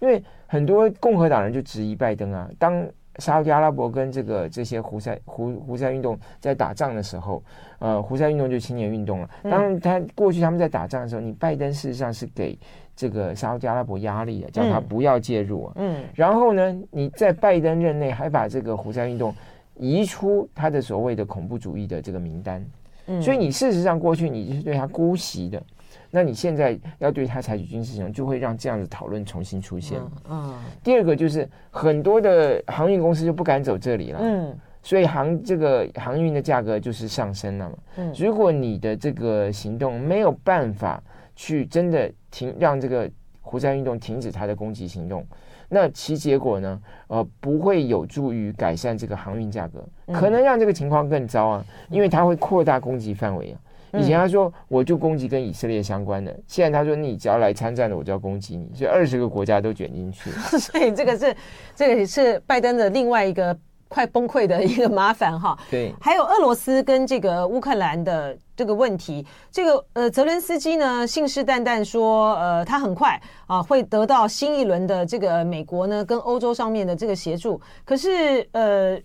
[0.00, 2.84] 因为很多共和党人就质疑拜登啊，当。
[3.20, 7.42] 沙特阿拉伯跟这个这些胡塞胡胡塞运动在打仗的时候，
[7.80, 9.30] 呃，胡塞运动就青年运动了。
[9.42, 12.56] 当他过去他们在打仗的时候，你拜登事实上是给
[12.98, 15.72] 这个沙特阿拉伯压力啊，叫他不要介入啊。
[15.76, 16.02] 嗯。
[16.16, 19.32] 然后呢，你在拜登任内还把这个胡塞运动
[19.76, 22.66] 移出他的所谓的恐怖主义的这个名单。
[23.06, 23.22] 嗯。
[23.22, 25.62] 所以你事实上过去你是对他姑息的。
[26.10, 30.00] 那你现在要对他采取军事行动，就会让这样的讨论重新出现。
[30.28, 34.18] 嗯，第二个就是很多的航运公司就不敢走这里了。
[34.20, 37.76] 嗯，所以航这个航运的价格就是上升了嘛。
[37.98, 41.02] 嗯，如果你的这个行动没有办法
[41.38, 43.08] 去真的停，让这个
[43.40, 45.24] 胡塞运动停止它的攻击行动，
[45.68, 46.80] 那其结果呢？
[47.06, 53.60] 呃，不会有助于改善这个航运价格，可能让这个情况更糟啊，因为它会扩大攻击范围啊。
[53.92, 60.30] 以前他说我就攻击跟以色列相关的，现在他说你只要来参战的，我就要攻击你，所以二十个国家都卷进去。
[60.58, 61.34] 所以这个是
[61.74, 63.56] 这个也是拜登的另外一个
[63.88, 65.58] 快崩溃的一个麻烦哈。
[65.70, 78.96] 对，还有俄罗斯跟这个乌克兰的这个问题，这个呃泽伦斯基呢信誓旦旦说呃他很快啊会得到新一轮的这个美国呢跟欧洲上面的这个协助，可是呃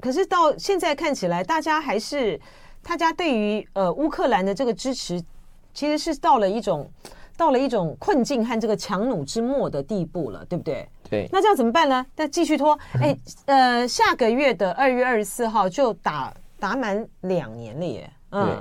[0.00, 2.40] 可是到现在看起来大家还是。
[2.88, 5.20] 大家对于呃乌克兰的这个支持，
[5.74, 6.88] 其实是到了一种
[7.36, 10.88] 到了一种困境和这个强弩之末的地步了，对不对？
[11.08, 11.28] 对。
[11.32, 12.04] 那这样怎么办呢？
[12.14, 12.78] 再继续拖？
[13.00, 18.10] 哎，呃，下个月的二月二十四号就打打满两年了耶。
[18.30, 18.46] 嗯。
[18.46, 18.56] 对。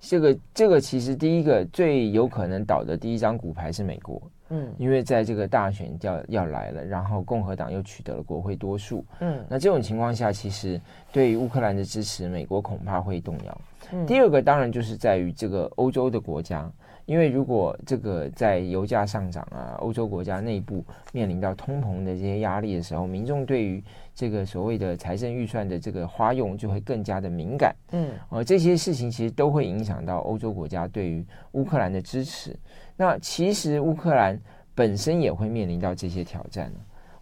[0.00, 4.20] 这个这个其实第一个最有可能倒的第一张骨牌是美国。
[4.50, 4.74] 嗯。
[4.78, 9.04] 因为在这个大选要要来了，然后共和党又取得了国会多数。
[9.20, 9.44] 嗯。
[9.48, 10.80] 那这种情况下，其实。
[11.12, 13.60] 对于乌克兰的支持，美国恐怕会动摇。
[13.92, 16.72] 嗯、第二个当然就是在于这个欧洲的国家，
[17.04, 23.82] 因为如果这个在油价上涨啊，欧洲国家内部面临到通膨的这些压力的时候，民众对于
[24.14, 27.74] 这个所谓的财政预算的这个花用就会更加的敏感。
[27.90, 32.56] 嗯，而这些事情其实都会影响到欧洲国家对于乌克兰的支持。
[32.96, 34.38] 那其实乌克兰
[34.74, 36.72] 本身也会面临到这些挑战。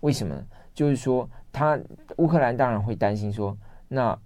[0.01, 0.45] 为什么呢？
[0.73, 1.79] 就是说，他
[2.19, 3.57] 乌克兰当然会担心说。
[3.89, 4.17] 那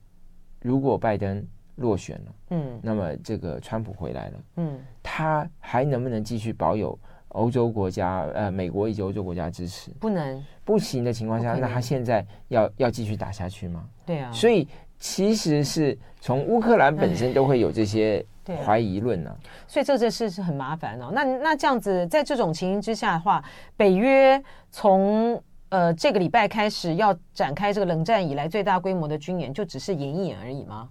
[0.60, 1.44] 如果拜登
[1.76, 9.90] 落选了，嗯，那么这个川普回来了，嗯，他还能不能继续保有欧洲国家呃美国以及欧洲国家支持？
[9.98, 13.84] 不能，不行的情况下，那他现在要要继续打下去吗？
[14.06, 18.24] 对啊，所以其实是从乌克兰本身都会有这些
[18.64, 21.10] 怀疑论呢、啊，所以这件事是很麻烦哦。
[21.12, 23.42] 那那这样子，在这种情形之下的话，
[23.76, 30.88] 北约从呃，这个礼拜开始要展开这个冷战以来最大规模的军演，就只是演一演而已吗？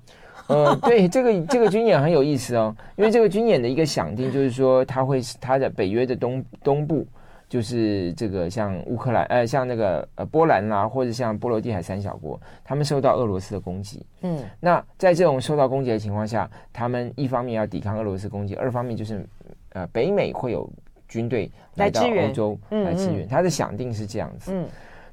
[0.48, 7.06] 呃， 对，这个这个军演很有意思哦，因为这个军演的一个想定就是说，它会它的北约的东东部，
[7.48, 14.06] 就是这个像乌克兰，呃，像那个呃波兰啦，或者像波罗的海三小国，他们受到俄罗斯的攻击。
[14.22, 19.26] 嗯，那在这种受到攻击的情况下，他们一方面要抵抗俄罗斯攻击，二方面就是
[19.74, 20.70] 呃北美会有。
[21.10, 24.52] 军队来到欧洲来支援，他的想定是这样子。
[24.52, 24.66] 嗯，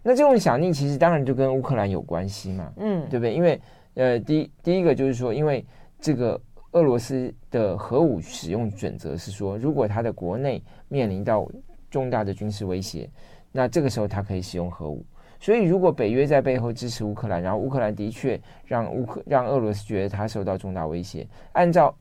[0.02, 2.72] 那这种想定其实当然就跟乌克兰有关系嘛。
[2.78, 3.34] 嗯，对不对？
[3.34, 3.60] 因为
[3.94, 5.64] 呃，第第一个就是说，因为
[6.00, 6.40] 这个
[6.72, 11.46] 俄罗斯的核武使用准则是说，如果他的国内面临到
[11.90, 13.10] 重大的军事威胁，
[13.52, 15.04] 那这个时候他可以使用核武。
[15.42, 21.96] 所以，如果北约在背后支持乌克兰，然后乌克兰的确让乌克让俄罗斯觉得他受到重大威胁，按照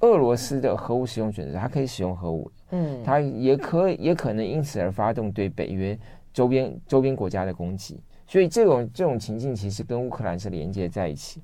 [0.00, 2.50] 俄罗斯的核武使用准则，他可以使用核武。
[2.70, 5.98] 嗯，他也可也可能因此而发动对北约
[6.34, 7.98] 周边周边国家的攻击，
[8.32, 11.42] 所以这种这种情境其实跟乌克兰是连接在一起。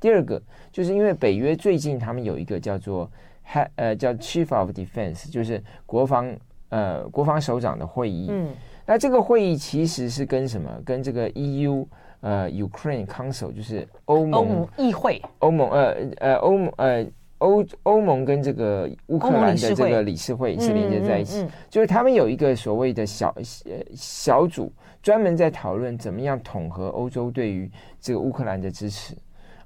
[0.00, 0.40] 第二个，
[0.72, 3.06] 就是因为北约最近他们有一个叫做
[3.46, 6.34] Head 呃叫 Chief of Defense，就是国防
[6.70, 8.28] 呃国防首长的会议。
[8.30, 8.48] 嗯，
[8.86, 10.80] 那这个会议其实是跟什么？
[10.82, 11.86] 跟这个 EU
[12.22, 17.06] 呃 Ukraine Council，就是欧盟议会，欧盟呃呃欧盟呃。
[17.40, 23.34] 欧欧盟跟这个乌克兰的这个理事会是连接在一起，就是他们有一个所谓的小
[23.66, 24.72] 呃小组，
[25.02, 29.14] 专门在讨论怎么样统合欧洲对于这个乌克兰的支持。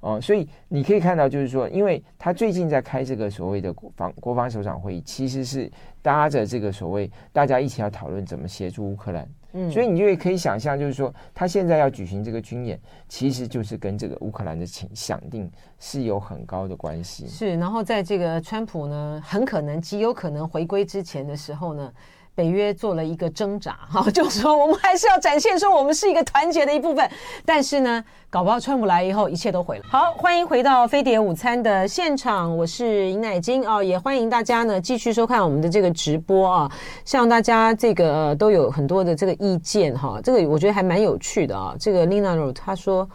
[0.01, 5.71] 哦，所以你可以看到，就是说，因为他最近在开这个所谓的国防国防首长会议，其实是
[6.03, 9.27] 搭着这个所谓大家一起要讨论怎么协助乌克兰。
[9.55, 17.27] 嗯，所以你就可以想象，就是说，他现在要举行这个军演，其实就是跟这个乌克兰的情想定是有很高的关系。
[17.27, 21.93] 是，然后在这个川普呢，很可能极有可能回归之前的时候呢。
[22.35, 27.09] 北约做了一个挣扎，哈， 就是说我们还是要展现说我们是一个团结的一部分。
[27.45, 29.85] 但是呢，搞不好川普来以后，一切都毁了。
[29.89, 36.73] 好，欢迎回到飞碟午餐的现场，我是尹乃菁啊，也欢迎大家呢继续收看我们的这个直播啊。
[37.05, 41.77] 希望大家这个、都有很多的这个意见哈，这个我觉得还蛮有趣的啊。
[41.79, 43.09] 这个 Lina Ro 他说，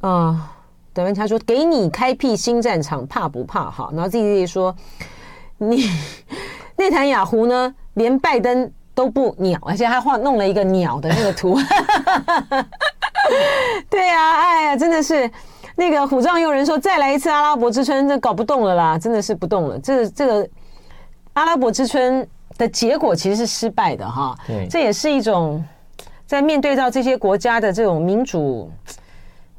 [0.00, 0.50] 啊，
[0.94, 3.70] 等会他说给你开辟新战场，怕不怕？
[3.70, 4.74] 哈，然后自己说
[5.58, 5.86] 你。
[6.82, 11.56] 内塔尼亚胡呢，连拜登都不鸟，而且还画弄了一个鸟的那个图。
[13.88, 15.30] 对呀、啊，哎呀，真的是
[15.76, 19.78] 那个虎杖悠人说，再来一次阿拉伯之春，这搞不动了啦，真的是不动了。
[19.78, 20.48] 这这个
[21.34, 22.26] 阿拉伯之春
[22.58, 24.36] 的结果其实是失败的哈。
[24.44, 25.64] 对，这也是一种
[26.26, 28.68] 在面对到这些国家的这种民主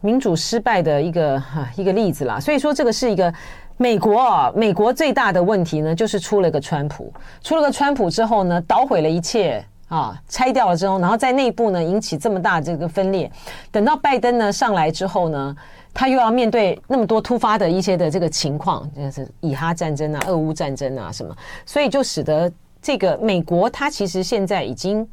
[0.01, 2.37] 民主失败的一个哈一个例子啦。
[2.37, 3.33] 所以说，这个是一个。
[3.77, 13.29] 美国啊，美国最大的问题呢，就是出了个川普，出了个川普之后呢，捣毁了一切啊拆掉了之后，然后在内部呢引起这么大这个分裂，
[13.71, 15.55] 等到拜登呢上来之后呢，
[15.93, 25.07] 他又要面对那么多突发的一些的这个情况，就是以哈战争啊、俄乌战争啊什么，所以就使得这个美国它其实现在已经，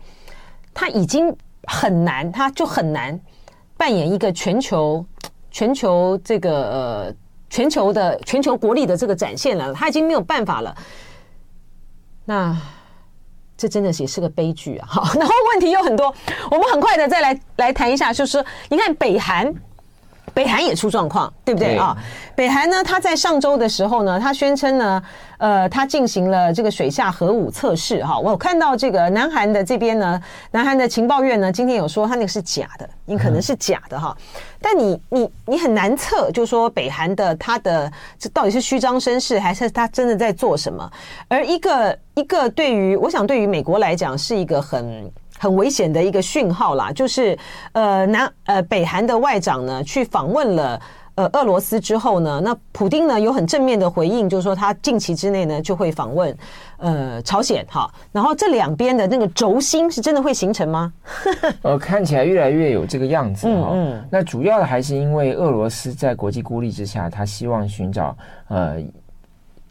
[0.72, 3.18] 它已经很难，它就很难
[3.76, 5.04] 扮演一个全球
[5.50, 7.14] 全球这个呃
[7.50, 10.74] 全球的全球国力的这个展现了，他已经没有办法了。
[12.24, 12.56] 那
[13.56, 14.86] 这真的是也是个悲剧啊！
[14.88, 16.14] 好， 然后问题有很多，
[16.50, 19.52] 我们很快的再来来谈一下，就是你看北韩。
[20.32, 21.96] 北韩也出状况，对不对啊？
[22.34, 25.02] 北韩呢，他在上周的时候呢，他宣称呢，
[25.38, 28.18] 呃，他进行了这个水下核武测试哈。
[28.18, 34.16] 我有看到这个南韩的这边呢，南韩的情报院呢，今天有说他那个是假的，你可能是假的哈。
[34.60, 40.90] 但你你你很难测，就是说北韩的他的这到底是虚张声势，还是他真的在做什么？
[41.28, 45.10] 而一个一个对于我想对于美国来讲是一个很。
[45.40, 47.36] 很危险的一个讯号啦，就是
[47.72, 50.78] 呃南呃北韩的外长呢去访问了
[51.14, 56.36] 呃俄罗斯之后呢，那普丁呢有很正面的回应，就是说他近期之内呢就会访问
[56.76, 60.92] 呃朝鲜哈，然后这两边的那个轴心是真的会形成吗？
[61.62, 63.70] 呃，看起来越来越有这个样子哈。
[63.72, 68.14] 嗯，嗯，那主要的还是因为俄罗斯在国际孤立之下，他希望寻找
[68.48, 68.76] 呃。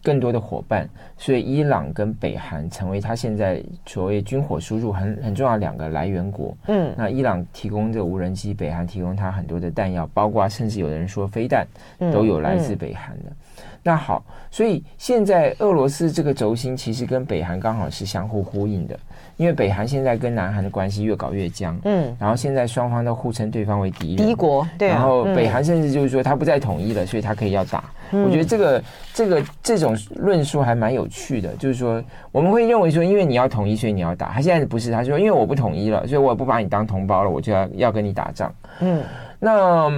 [0.02, 6.56] 更多的伙伴，所以伊朗跟北韩成为他现在所谓军火输入很很重要两个来源国。
[6.68, 11.68] 嗯，那伊朗提供这无人机，北韩提供他很多的弹药，包括甚至有人说飞弹
[12.12, 13.26] 都有来自北韩的。
[13.26, 18.98] 嗯嗯、那好，所以现在俄罗斯这个轴心其实跟北韩刚好是相互呼应的。
[19.40, 27.90] 因为北韩现在跟南韩的关系越搞越僵，嗯，然后现在双方都互称对方为敌人，敌国，对、啊，然后北韩甚至就是说他不再统一了，所以他可以要打。
[28.12, 34.30] 嗯、我觉得这个这个这种论述还蛮有趣的，就是说我们会认为说，因为你要统一，所以你要打。
[34.30, 38.54] 他现在不是，他说因为我不统一了，所以我不把你当同胞了，我就要要跟你打仗。
[38.82, 39.02] 嗯，
[39.40, 39.90] 那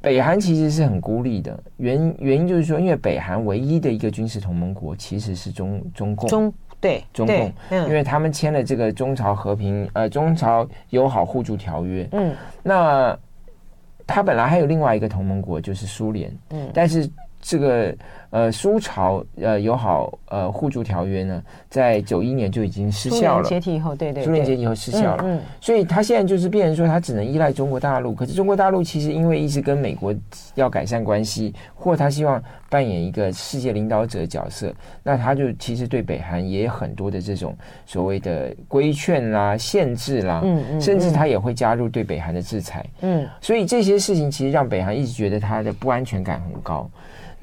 [0.00, 6.28] 北韩其实是很孤立的，原原因就是说，因为北韩唯一的一个军事同盟国其实是中中共。
[6.28, 6.52] 中
[6.84, 13.18] 对中共，嗯、因为他们签了这个中朝和平呃中朝友好互助条约，嗯，那
[14.06, 17.08] 他本来还有另外一个同盟国就是苏联，嗯，但是
[17.44, 17.94] 这个。
[18.34, 23.48] 呃，苏朝呃友好呃互助条约呢，在九一年就已经失效了。
[23.48, 25.22] 解体以后，对对，苏联解体以后失效了。
[25.24, 28.12] 嗯，嗯，所以他现在就是变成说，他只能依赖中国大陆。
[28.12, 30.12] 可是中国大陆其实因为一直跟美国
[30.56, 42.84] 要改善关系，或他希望扮演一个世界领导者的角色，那他就其实对北韩也有很多的这种所谓的规劝啦、限制啦，嗯嗯，甚至他也会加入对北韩的制裁。
[43.02, 46.90] 嗯，所以这些事情其实让北韩一直觉得他的不安全感很高。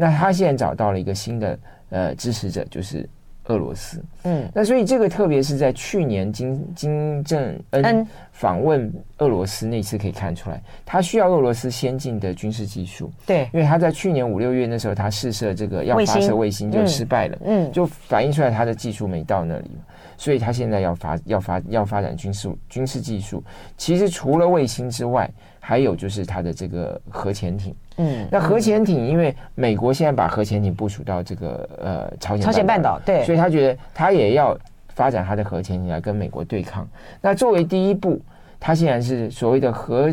[0.02, 1.60] 那他现在找到了一个新的
[1.92, 3.08] 呃支持者，就是
[3.46, 4.04] 俄罗斯。
[4.24, 13.12] 嗯，那所以这个特别是在去年金金正恩访问俄罗斯那次可以看出来，他需要俄罗斯先进的军事技术。
[13.28, 17.38] 对，因为他在去年五六月那时候，他试射这个要发射卫星就失败了。
[17.46, 19.70] 嗯，就反映出来他的技术没到那里。
[20.18, 23.44] 所以他现在要发要发要发展军事军事技术。
[23.76, 25.28] 其实除了卫星之外，
[25.60, 27.76] 还有就是他的这个核潜艇。
[28.02, 34.58] 嗯，那核潜艇，因为美国现在把核潜艇部署到这个呃朝鲜朝鲜半岛，对，所以他觉得他也要
[34.96, 36.88] 发展他的核潜艇来跟美国对抗。
[37.22, 38.20] 那作为第一步，
[38.60, 40.12] 他现在是所谓的核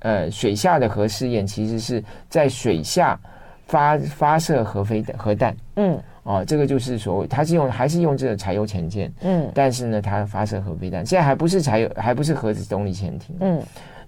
[0.00, 3.18] 呃水下的核试验，其实是在水下
[3.66, 5.56] 发发射核飞弹核弹。
[5.76, 9.12] 嗯，哦，这个就是所谓他是用还是用这个柴油潜舰。
[9.22, 13.36] 嗯，但是呢，他发射核飞弹，现在还不是柴油，还不是核子动力潜艇。
[13.40, 13.62] 嗯。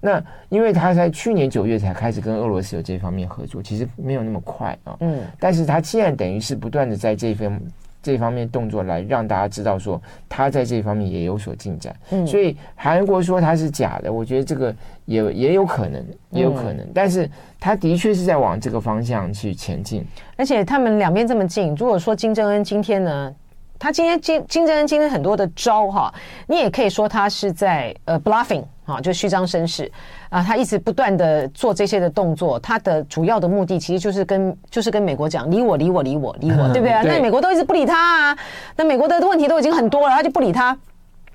[0.04, 4.94] 那因为他在去年九月才开始跟俄罗斯有这方面合作，其实没有那么快啊。
[5.00, 7.60] 嗯，但是他现在等于是不断的在这方
[8.02, 11.96] 这方面动作，来让大家知道说他在这方面也有所进展。
[12.10, 16.86] 嗯，所以韩国说他是假的，我觉得这个也也有可能，也有可能。
[16.92, 17.26] 但是
[17.58, 20.04] 他的确是在往这个方向去前进。
[20.36, 23.34] 而且他们两边这么近，如果说金正恩今天呢？
[23.76, 26.14] 他今天金金正恩今天很多的招哈，
[26.46, 29.90] 你也可以说他是在呃 bluffing 哈，就虚张声势
[30.28, 37.02] 啊，他一直不断的做这些的动作，他的主要的目的其实就是跟就是跟美国讲理我理我理我理我， 对不对啊？
[37.02, 38.38] 那美国都一直不理他啊，
[38.76, 40.76] 那美国的问题都已经很多了，他就不理他，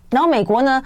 [0.10, 0.82] 然后美国呢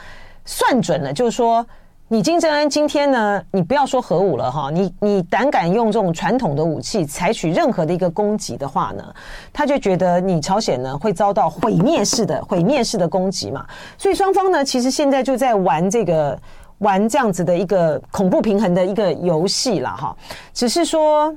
[0.45, 1.65] 算准了，就是说。
[2.09, 3.41] 你金正恩今天呢？
[3.49, 9.03] 你不要说核武了哈，你你胆敢用这种传统的武器采取任何的一个攻击的话呢，
[9.51, 13.65] 他就觉得你朝鲜呢会遭到毁灭式的毁灭式的攻击嘛。
[13.97, 16.37] 所以双方呢，其实现在就在玩这个
[16.83, 20.15] 玩这样子的一个恐怖平衡的一个游戏了哈。
[20.53, 21.35] 只是说，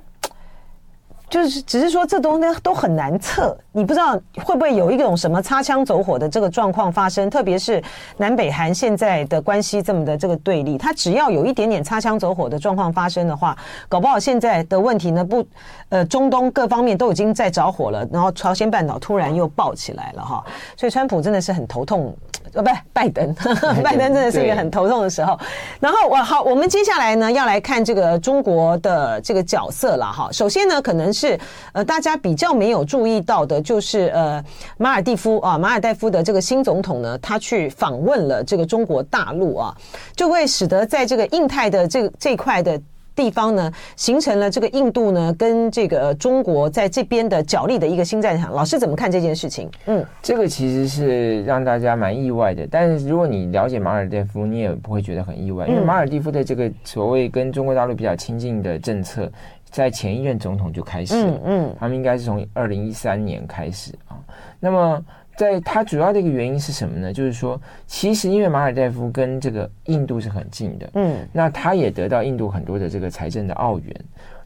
[1.28, 4.12] 就是只是说这东西都很难测，你不知道
[4.44, 7.82] 会不会有一种什么擦枪走火的这个状况发生，特别是
[8.16, 13.56] 南北韩现在的关系这么的这个对立，它只要有一点点擦枪走火的状况发生的话，
[13.88, 15.44] 搞不好现在的问题呢不，
[15.88, 20.44] 呃，中东各方面都已经在着火了，然后朝鲜半岛突然又爆起来了哈，
[20.76, 22.16] 所以川普真的是很头痛。
[22.56, 23.34] 呃，不，拜登，
[23.84, 25.38] 拜登真的是一个很头痛的时候。
[25.78, 30.28] 然后我好，我们接下来呢要来看这个中国的这个角色了哈。
[30.32, 31.38] 首先呢，可能是
[31.72, 34.42] 呃大家比较没有注意到的，就是呃
[34.78, 39.76] 马尔蒂夫啊，马尔代夫的这个新总统呢，他去访问了这个中国大陆啊，
[40.16, 42.80] 就会使得在这个印太的这个这块的。
[43.16, 48.52] 地方呢，形成了这个印度呢跟这个中国在这边的角力的一个新战场。
[48.52, 49.68] 老师怎么看这件事情？
[49.86, 52.68] 嗯，这个其实是让大家蛮意外的。
[52.70, 59.28] 但是如果你了解马尔代夫，你也不会觉得很意外，因为马尔代夫的这个所谓跟中国大陆比较亲近的政策，
[59.70, 61.40] 在前一任总统就开始了。
[61.46, 64.18] 嗯，嗯，他们应该是从二零一三年开始啊。
[64.60, 65.02] 那么。
[65.36, 67.12] 在它主要的一个原因是什么呢？
[67.12, 73.94] 就是说，其实因为马尔代夫跟这个印度是很近的，嗯，那他也得到印度很多的这个财政的澳元，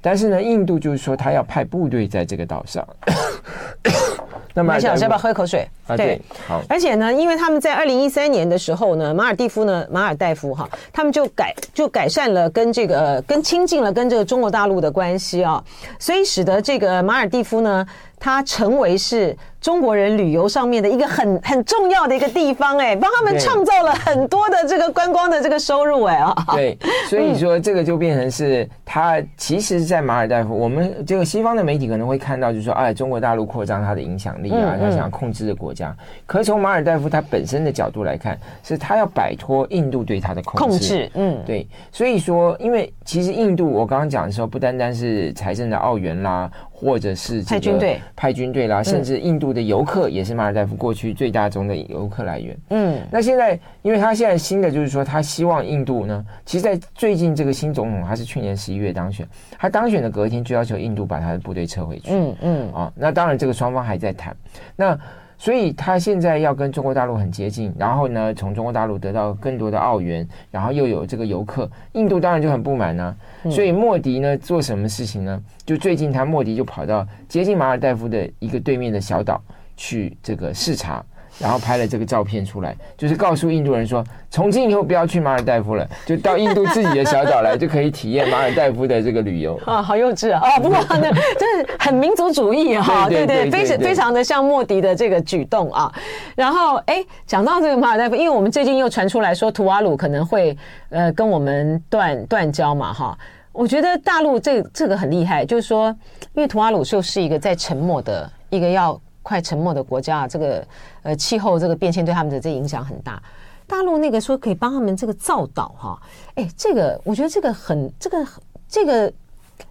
[0.00, 2.86] 但是呢，印度就是说他要派部队在这个岛上。
[4.52, 5.64] 那么，想要不要喝一口水？
[5.86, 6.60] 啊，对，好。
[6.68, 15.62] 而且呢，因为他们在二零一三年的时候呢，马尔蒂夫呢，马尔代夫哈，他们就改就改善了跟这个跟亲近了跟这个中国大陆的关系啊，
[16.00, 17.86] 所以使得这个马尔蒂夫呢。
[18.20, 35.94] 它成为是中国人旅游上面的一个很很重要的一个地方，哎，帮他们创造了很多的这个观光的这个收入，哎啊，对，所以说这个就变成是它其实，在马尔代夫，我们这个西方的媒体可能会看到，就是说，哎，中国大陆扩张它的影响力啊，他想要控制的国家。
[36.26, 46.50] 可是从马尔代夫它本身的角度来看，是它要摆脱印度对它的控制，控制，嗯，对，所以说，因为其实印度我刚刚讲的时候，不单单是财政的澳元啦。
[46.80, 52.56] 或者是这个派军队，派军队啦，甚至印度的游客也是马尔代夫过去最大宗的游客来源。
[52.70, 59.28] 嗯，那现在，因为他现在新的就是说，他希望印度呢，其实，在最近这个新总统他是去年十一月当选，
[59.58, 62.10] 他当选的隔天就要求印度把他的部队撤回去。
[62.12, 64.34] 嗯嗯，啊，那当然这个双方还在谈。
[64.74, 64.98] 那
[65.40, 73.50] 所以他现在要跟中国大陆很接近，然后呢，从中国大陆得到更多的澳元，然后又有这个游客，印度当然就很不满呢、啊。
[73.50, 75.42] 所以莫迪呢做什么事情呢？
[75.64, 79.42] 就最近他莫迪就跑到接近马尔代夫的一个对面的小岛
[79.78, 81.02] 去这个视察。
[81.40, 90.40] 然后拍了这个照片出来，就是告诉印度人说，从今以后不要去马尔代夫了，就到印度自己的小岛来，就可以体验马尔代夫的这个旅游 啊，好幼稚啊！
[90.42, 95.90] 啊，不过呢，真是很民族主义 哈，对对，非常非常的像莫迪的这个举动啊。
[96.36, 100.54] 然后哎，讲到这个马尔代夫，因为我们最近又传出来说，图瓦鲁可能会
[100.90, 103.18] 呃跟我们断断交嘛哈。
[103.52, 105.88] 我觉得大陆这这个很厉害，就是说，
[106.34, 109.00] 因为图瓦鲁就是一个在沉默的一个要。
[109.30, 110.66] 快沉没的国家啊，这个
[111.04, 113.22] 呃气候这个变迁对他们的这影响很大。
[113.64, 116.02] 大陆那个说可以帮他们这个造岛哈，
[116.34, 118.26] 哎，这个我觉得这个很这个
[118.68, 119.12] 这个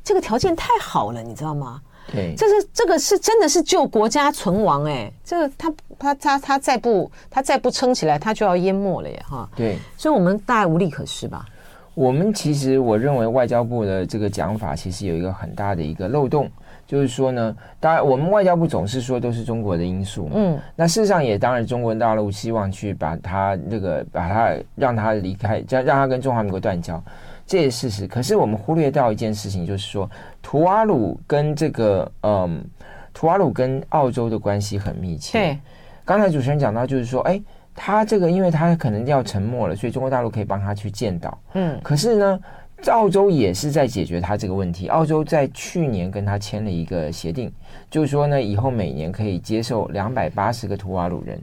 [0.02, 1.82] 这个条件太好了，你知道吗？
[2.10, 9.50] 对，这是这个是真的是救国家存亡哎，这个他他他他再不他再不撑起来，他就要淹没了耶哈。
[9.58, 11.46] 对，所以我们大概无利可施吧。
[11.94, 16.50] 我们其实我认为外交部的这个讲法其实有一个很大的一个漏洞。
[16.90, 27.00] 就是说呢，当然我们外交部总是说都是中国的因素，嗯，那事实上也当然中国大陆希望去把他那个把他让他离开，让让他跟中华民国断交，
[27.46, 28.08] 这也是事实。
[28.08, 30.10] 可是我们忽略到一件事情，就是说
[30.42, 32.66] 图瓦鲁跟这个嗯，
[33.14, 35.38] 图瓦鲁跟澳洲的关系很密切。
[35.38, 35.60] 对，
[36.04, 37.40] 刚才主持人讲到，就是说，哎，
[37.76, 42.40] 他这个因为他可能要沉默了，所以中国大陆可以帮他去建岛，嗯，可是呢。
[42.88, 44.88] 澳洲也是在解决他这个问题。
[44.88, 47.52] 澳洲在去年跟他签了一个协定，
[47.90, 51.40] 就是说呢，以后每年可以接受两百八十个图瓦鲁人，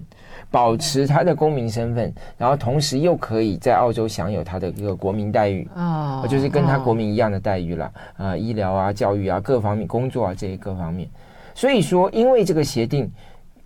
[0.51, 11.09] 保持他的公民身份，然后同时又可以在澳洲享有他的一个国民待遇啊，就是跟他国民一样的待遇了啊，医疗啊、教育啊各方面、工作啊这些各方面。
[11.55, 13.11] 所以说，因为这个协定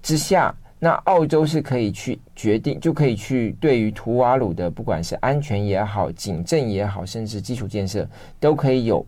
[0.02, 0.54] 之下。
[0.82, 8.08] 那澳洲是可以去决定，就可以去对于图瓦鲁的不管是安全也好、警政也好，甚至基础建设，
[8.40, 9.04] 都可以有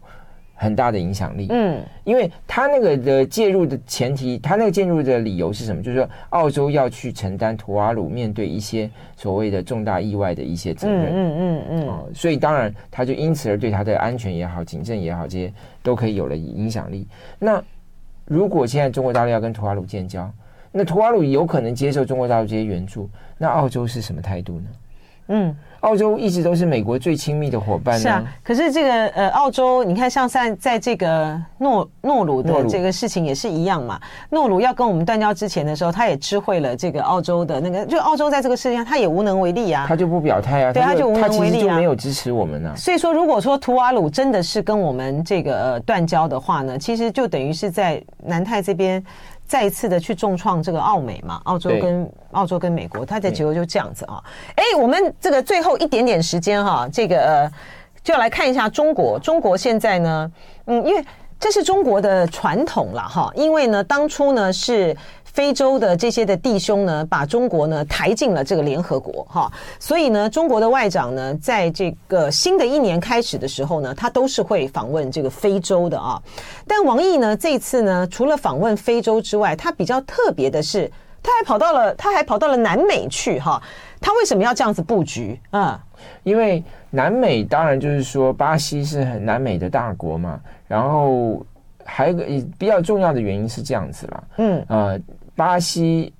[0.55, 1.47] 很大的影响力。
[1.49, 5.83] 嗯，因为他那个的介入的前提，他那个介入的理由是什么？
[5.83, 11.07] 就是说澳洲要去承担图瓦鲁面对一些所谓的重大意外的一些责任。
[11.07, 11.89] 嗯嗯嗯。
[11.89, 15.51] 哦，所以当然他就因此而对他的安全也好、警政也好，这些
[15.83, 17.09] 都可以有了影响力。
[17.39, 17.65] 那
[18.27, 20.31] 如果现在中国大陆要跟图瓦鲁建交，
[20.73, 23.09] 那图瓦鲁有可能接受中国大陆这些援助，
[23.39, 24.67] 那澳洲是什么态度呢？
[25.29, 25.57] 嗯。
[25.83, 27.99] 澳洲一直都是美国最亲密的伙伴。
[27.99, 34.01] 是啊，可是这个呃，澳洲你看，像在在这个诺诺鲁的这个事情也是一样嘛。
[34.31, 39.85] 诺鲁要跟我们断交之前的时候，他也知会了这个澳洲的那个，就澳洲在这个事情上他也无能为力啊。
[39.89, 42.77] 他就不表态啊，对，他就无能为力啊，没有支持我们啊。
[42.77, 49.05] 所以说，如果说图瓦鲁真的是跟我们这个呃断交的话呢，其实就等于是在南太这边。
[49.53, 54.25] 再一次的去重创这个澳美嘛，澳洲跟澳洲跟美国，它的结果就这样子啊。
[54.55, 57.53] 哎，我们这个最后一点点时间哈，这个呃，
[58.03, 59.19] 就要来看一下中国。
[59.19, 60.33] 中国现在呢，
[60.65, 61.05] 嗯，因为
[61.39, 64.97] 这是中国的传统了哈，因为呢，当初呢是。
[65.33, 76.23] 非洲的这些的弟兄呢，把中国呢抬进了这个联合国哈，所以呢，中国的外长呢，在这个新的一年开始的时候呢，他都是会访问这个非洲的啊。
[76.67, 80.91] 但王毅呢，这次呢，除了访问非洲之外，他比较特别的是，
[81.23, 83.61] 他还跑到了，他还跑到了南美去哈。
[84.03, 85.83] 他为什么要这样子布局啊？
[86.25, 91.43] 因为南美当然就是说，巴西是很南美的大国嘛，然后
[91.85, 95.01] 还有一个比较重要的原因是这样子啦，嗯呃。
[95.35, 96.13] 巴西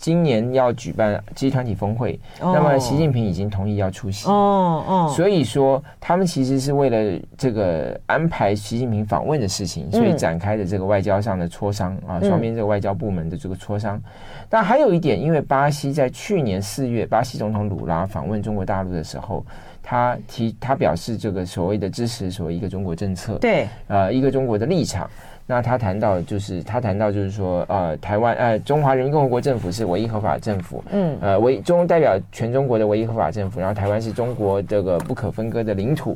[0.00, 4.28] 今年要举办集团体峰会，那么习近平已经同意要出席。
[4.28, 14.00] 哦哦，所以说他们其实是为了这个安排习近平访问的事情，所以展开的这个外交上的磋商啊，双边这个外交部门的这个磋商。
[14.48, 19.44] 但还有一点，因为巴西在去年四月，巴西总统鲁拉访问中国大陆的时候，
[19.82, 25.10] 他提他表示这个所谓的支持所谓一个中国政策，对，呃，一个中国的立场。
[25.50, 36.14] 那他谈到，就是他谈到，就是说，呃，台湾，呃，中华人民共和国政府是唯一合法政府，嗯，呃，唯中代表全中国的唯一合法政府，然后台湾是中国这个不可分割的领土。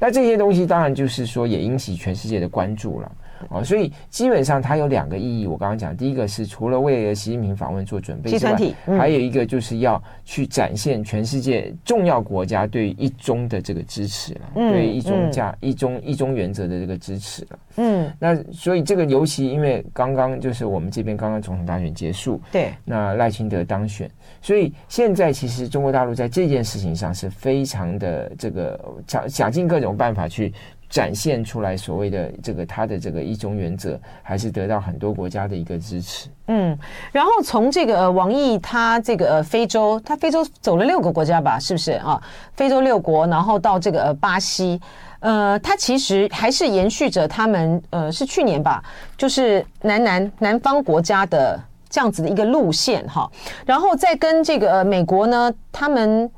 [0.00, 3.12] 那这些东西当然就是说，也引起全世界的关注了。
[3.50, 5.46] 哦，所以基本上它有两个意义。
[5.46, 17.58] 我刚刚讲，第一个是除了为了习近平访问做准备之外，嗯、还有一个就是要去展现全世界重要国家对一中的这个支持了，嗯、对一中价、嗯、一中一中原则的这个支持了。
[17.76, 30.52] 嗯，那所以这个尤其因为刚刚就是我们这边刚刚总统大选结束，对，那赖清德当选，所以现在其实中国大陆在这件事情上是非常的这个想想尽各种办法去。
[30.92, 36.28] 展现出来所谓的这个他的这个一中原则，还是得到很多国家的一个支持。
[36.48, 36.78] 嗯，
[37.10, 42.22] 然后从这个呃王毅他这个呃非洲，他非洲走了六个国家吧，是不是啊？
[42.52, 44.78] 非洲六国，然后到这个巴西，
[45.20, 48.84] 呃，他其实还是延续着他们呃是去年吧，
[49.16, 53.26] 就是南南南方国家的这样子的一个路线哈。
[53.64, 56.30] 然后再跟这个美国呢，他们。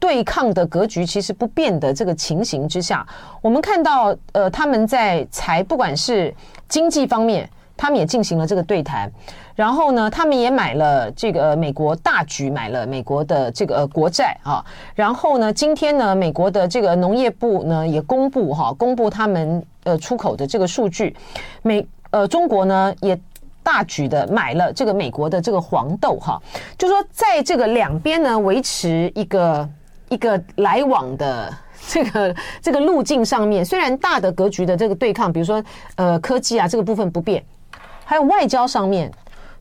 [0.00, 3.06] 对抗的格局其实不变的这个情形之下，
[3.42, 6.32] 我们看到，呃，他们在财不管是
[6.68, 9.10] 经济方面，他们也进行了这个对谈，
[9.56, 21.14] 然后呢，他们也买了这个美国大举买了美国的这个国债啊，然后呢，今天呢，美国的这个农业部呢也公布哈，公布他们呃出口的这个数据，
[21.62, 23.18] 美呃中国呢也
[23.64, 26.40] 大举的买了这个美国的这个黄豆哈，
[26.78, 29.68] 就说在这个两边呢维持一个。
[30.10, 31.54] 一个来往的
[31.88, 35.62] 这个这个路径上面，虽然大的格局的这个对抗，比如说
[35.96, 37.42] 呃科技啊这个部分不变，
[38.04, 39.10] 还有外交上面，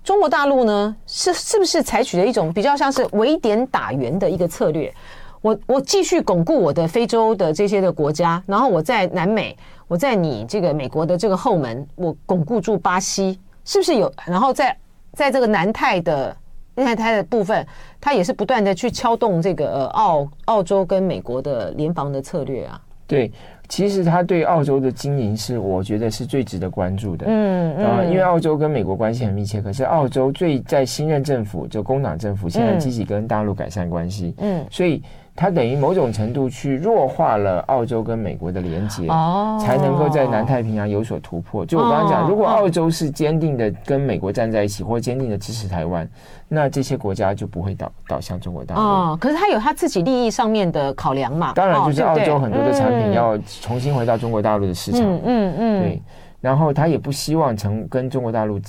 [0.04, 4.94] 中国大陆呢是是不是采取了一种比较像是围点打援的一个策略？
[5.42, 9.56] 我我继续巩固我的非洲的这些的国家，然后我在南美，
[9.88, 14.12] 我在你这个美国的这个后门，我巩固住巴西，是不是有？
[14.26, 14.76] 然后在
[15.14, 16.36] 在这个南太的。
[16.78, 17.66] 因为它的部分，
[18.00, 22.80] 它也是不断的去敲动这个呃澳澳洲跟美国的联防的策略啊。
[23.06, 23.32] 对，
[23.68, 27.26] 其实它对澳洲的经营是我觉得是最值得关注的。
[27.28, 34.34] 嗯嗯、呃，因为澳洲跟美国关系很密切，可是澳洲最在新任政府就工党政府现在积极跟大陆改善关系。
[34.38, 35.04] 嗯，所以。
[35.40, 41.64] 它等于某种程度去弱化了澳洲跟美国的连接，哦，才能够在南太平洋有所突破。
[41.64, 46.10] 就我刚刚讲，如果澳洲是坚定的跟美国站在一起，或坚定的支持台湾，
[46.48, 48.82] 那这些国家就不会倒倒向中国大陆。
[48.82, 51.54] 哦，可是他有他自己利益上面的考量嘛？
[51.54, 55.02] 当然，就是澳洲很多的产品要重新回到中国大陆的市场。
[55.04, 56.02] 嗯嗯嗯，对。
[56.42, 58.60] 然后他也不希望成跟中国大陆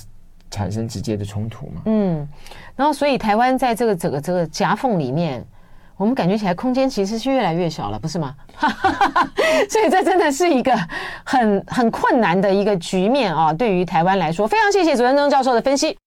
[0.51, 1.81] 产生直接的冲突嘛。
[1.85, 2.27] 嗯。
[2.75, 5.43] 然后，所以台湾在这个整个这个夹缝里面。
[5.99, 8.33] 我们感觉起来空间其实是越来越小了，不是吗？
[8.55, 9.31] 哈哈哈哈。
[9.69, 10.73] 所以这真的是一个
[11.25, 13.51] 很很困难的一个局面啊。
[13.51, 15.97] 对于台湾来说，非常谢谢左山中教授的分析。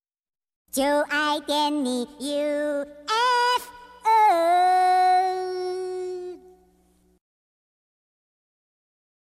[0.72, 3.68] 就爱点你，U F
[4.04, 4.81] O。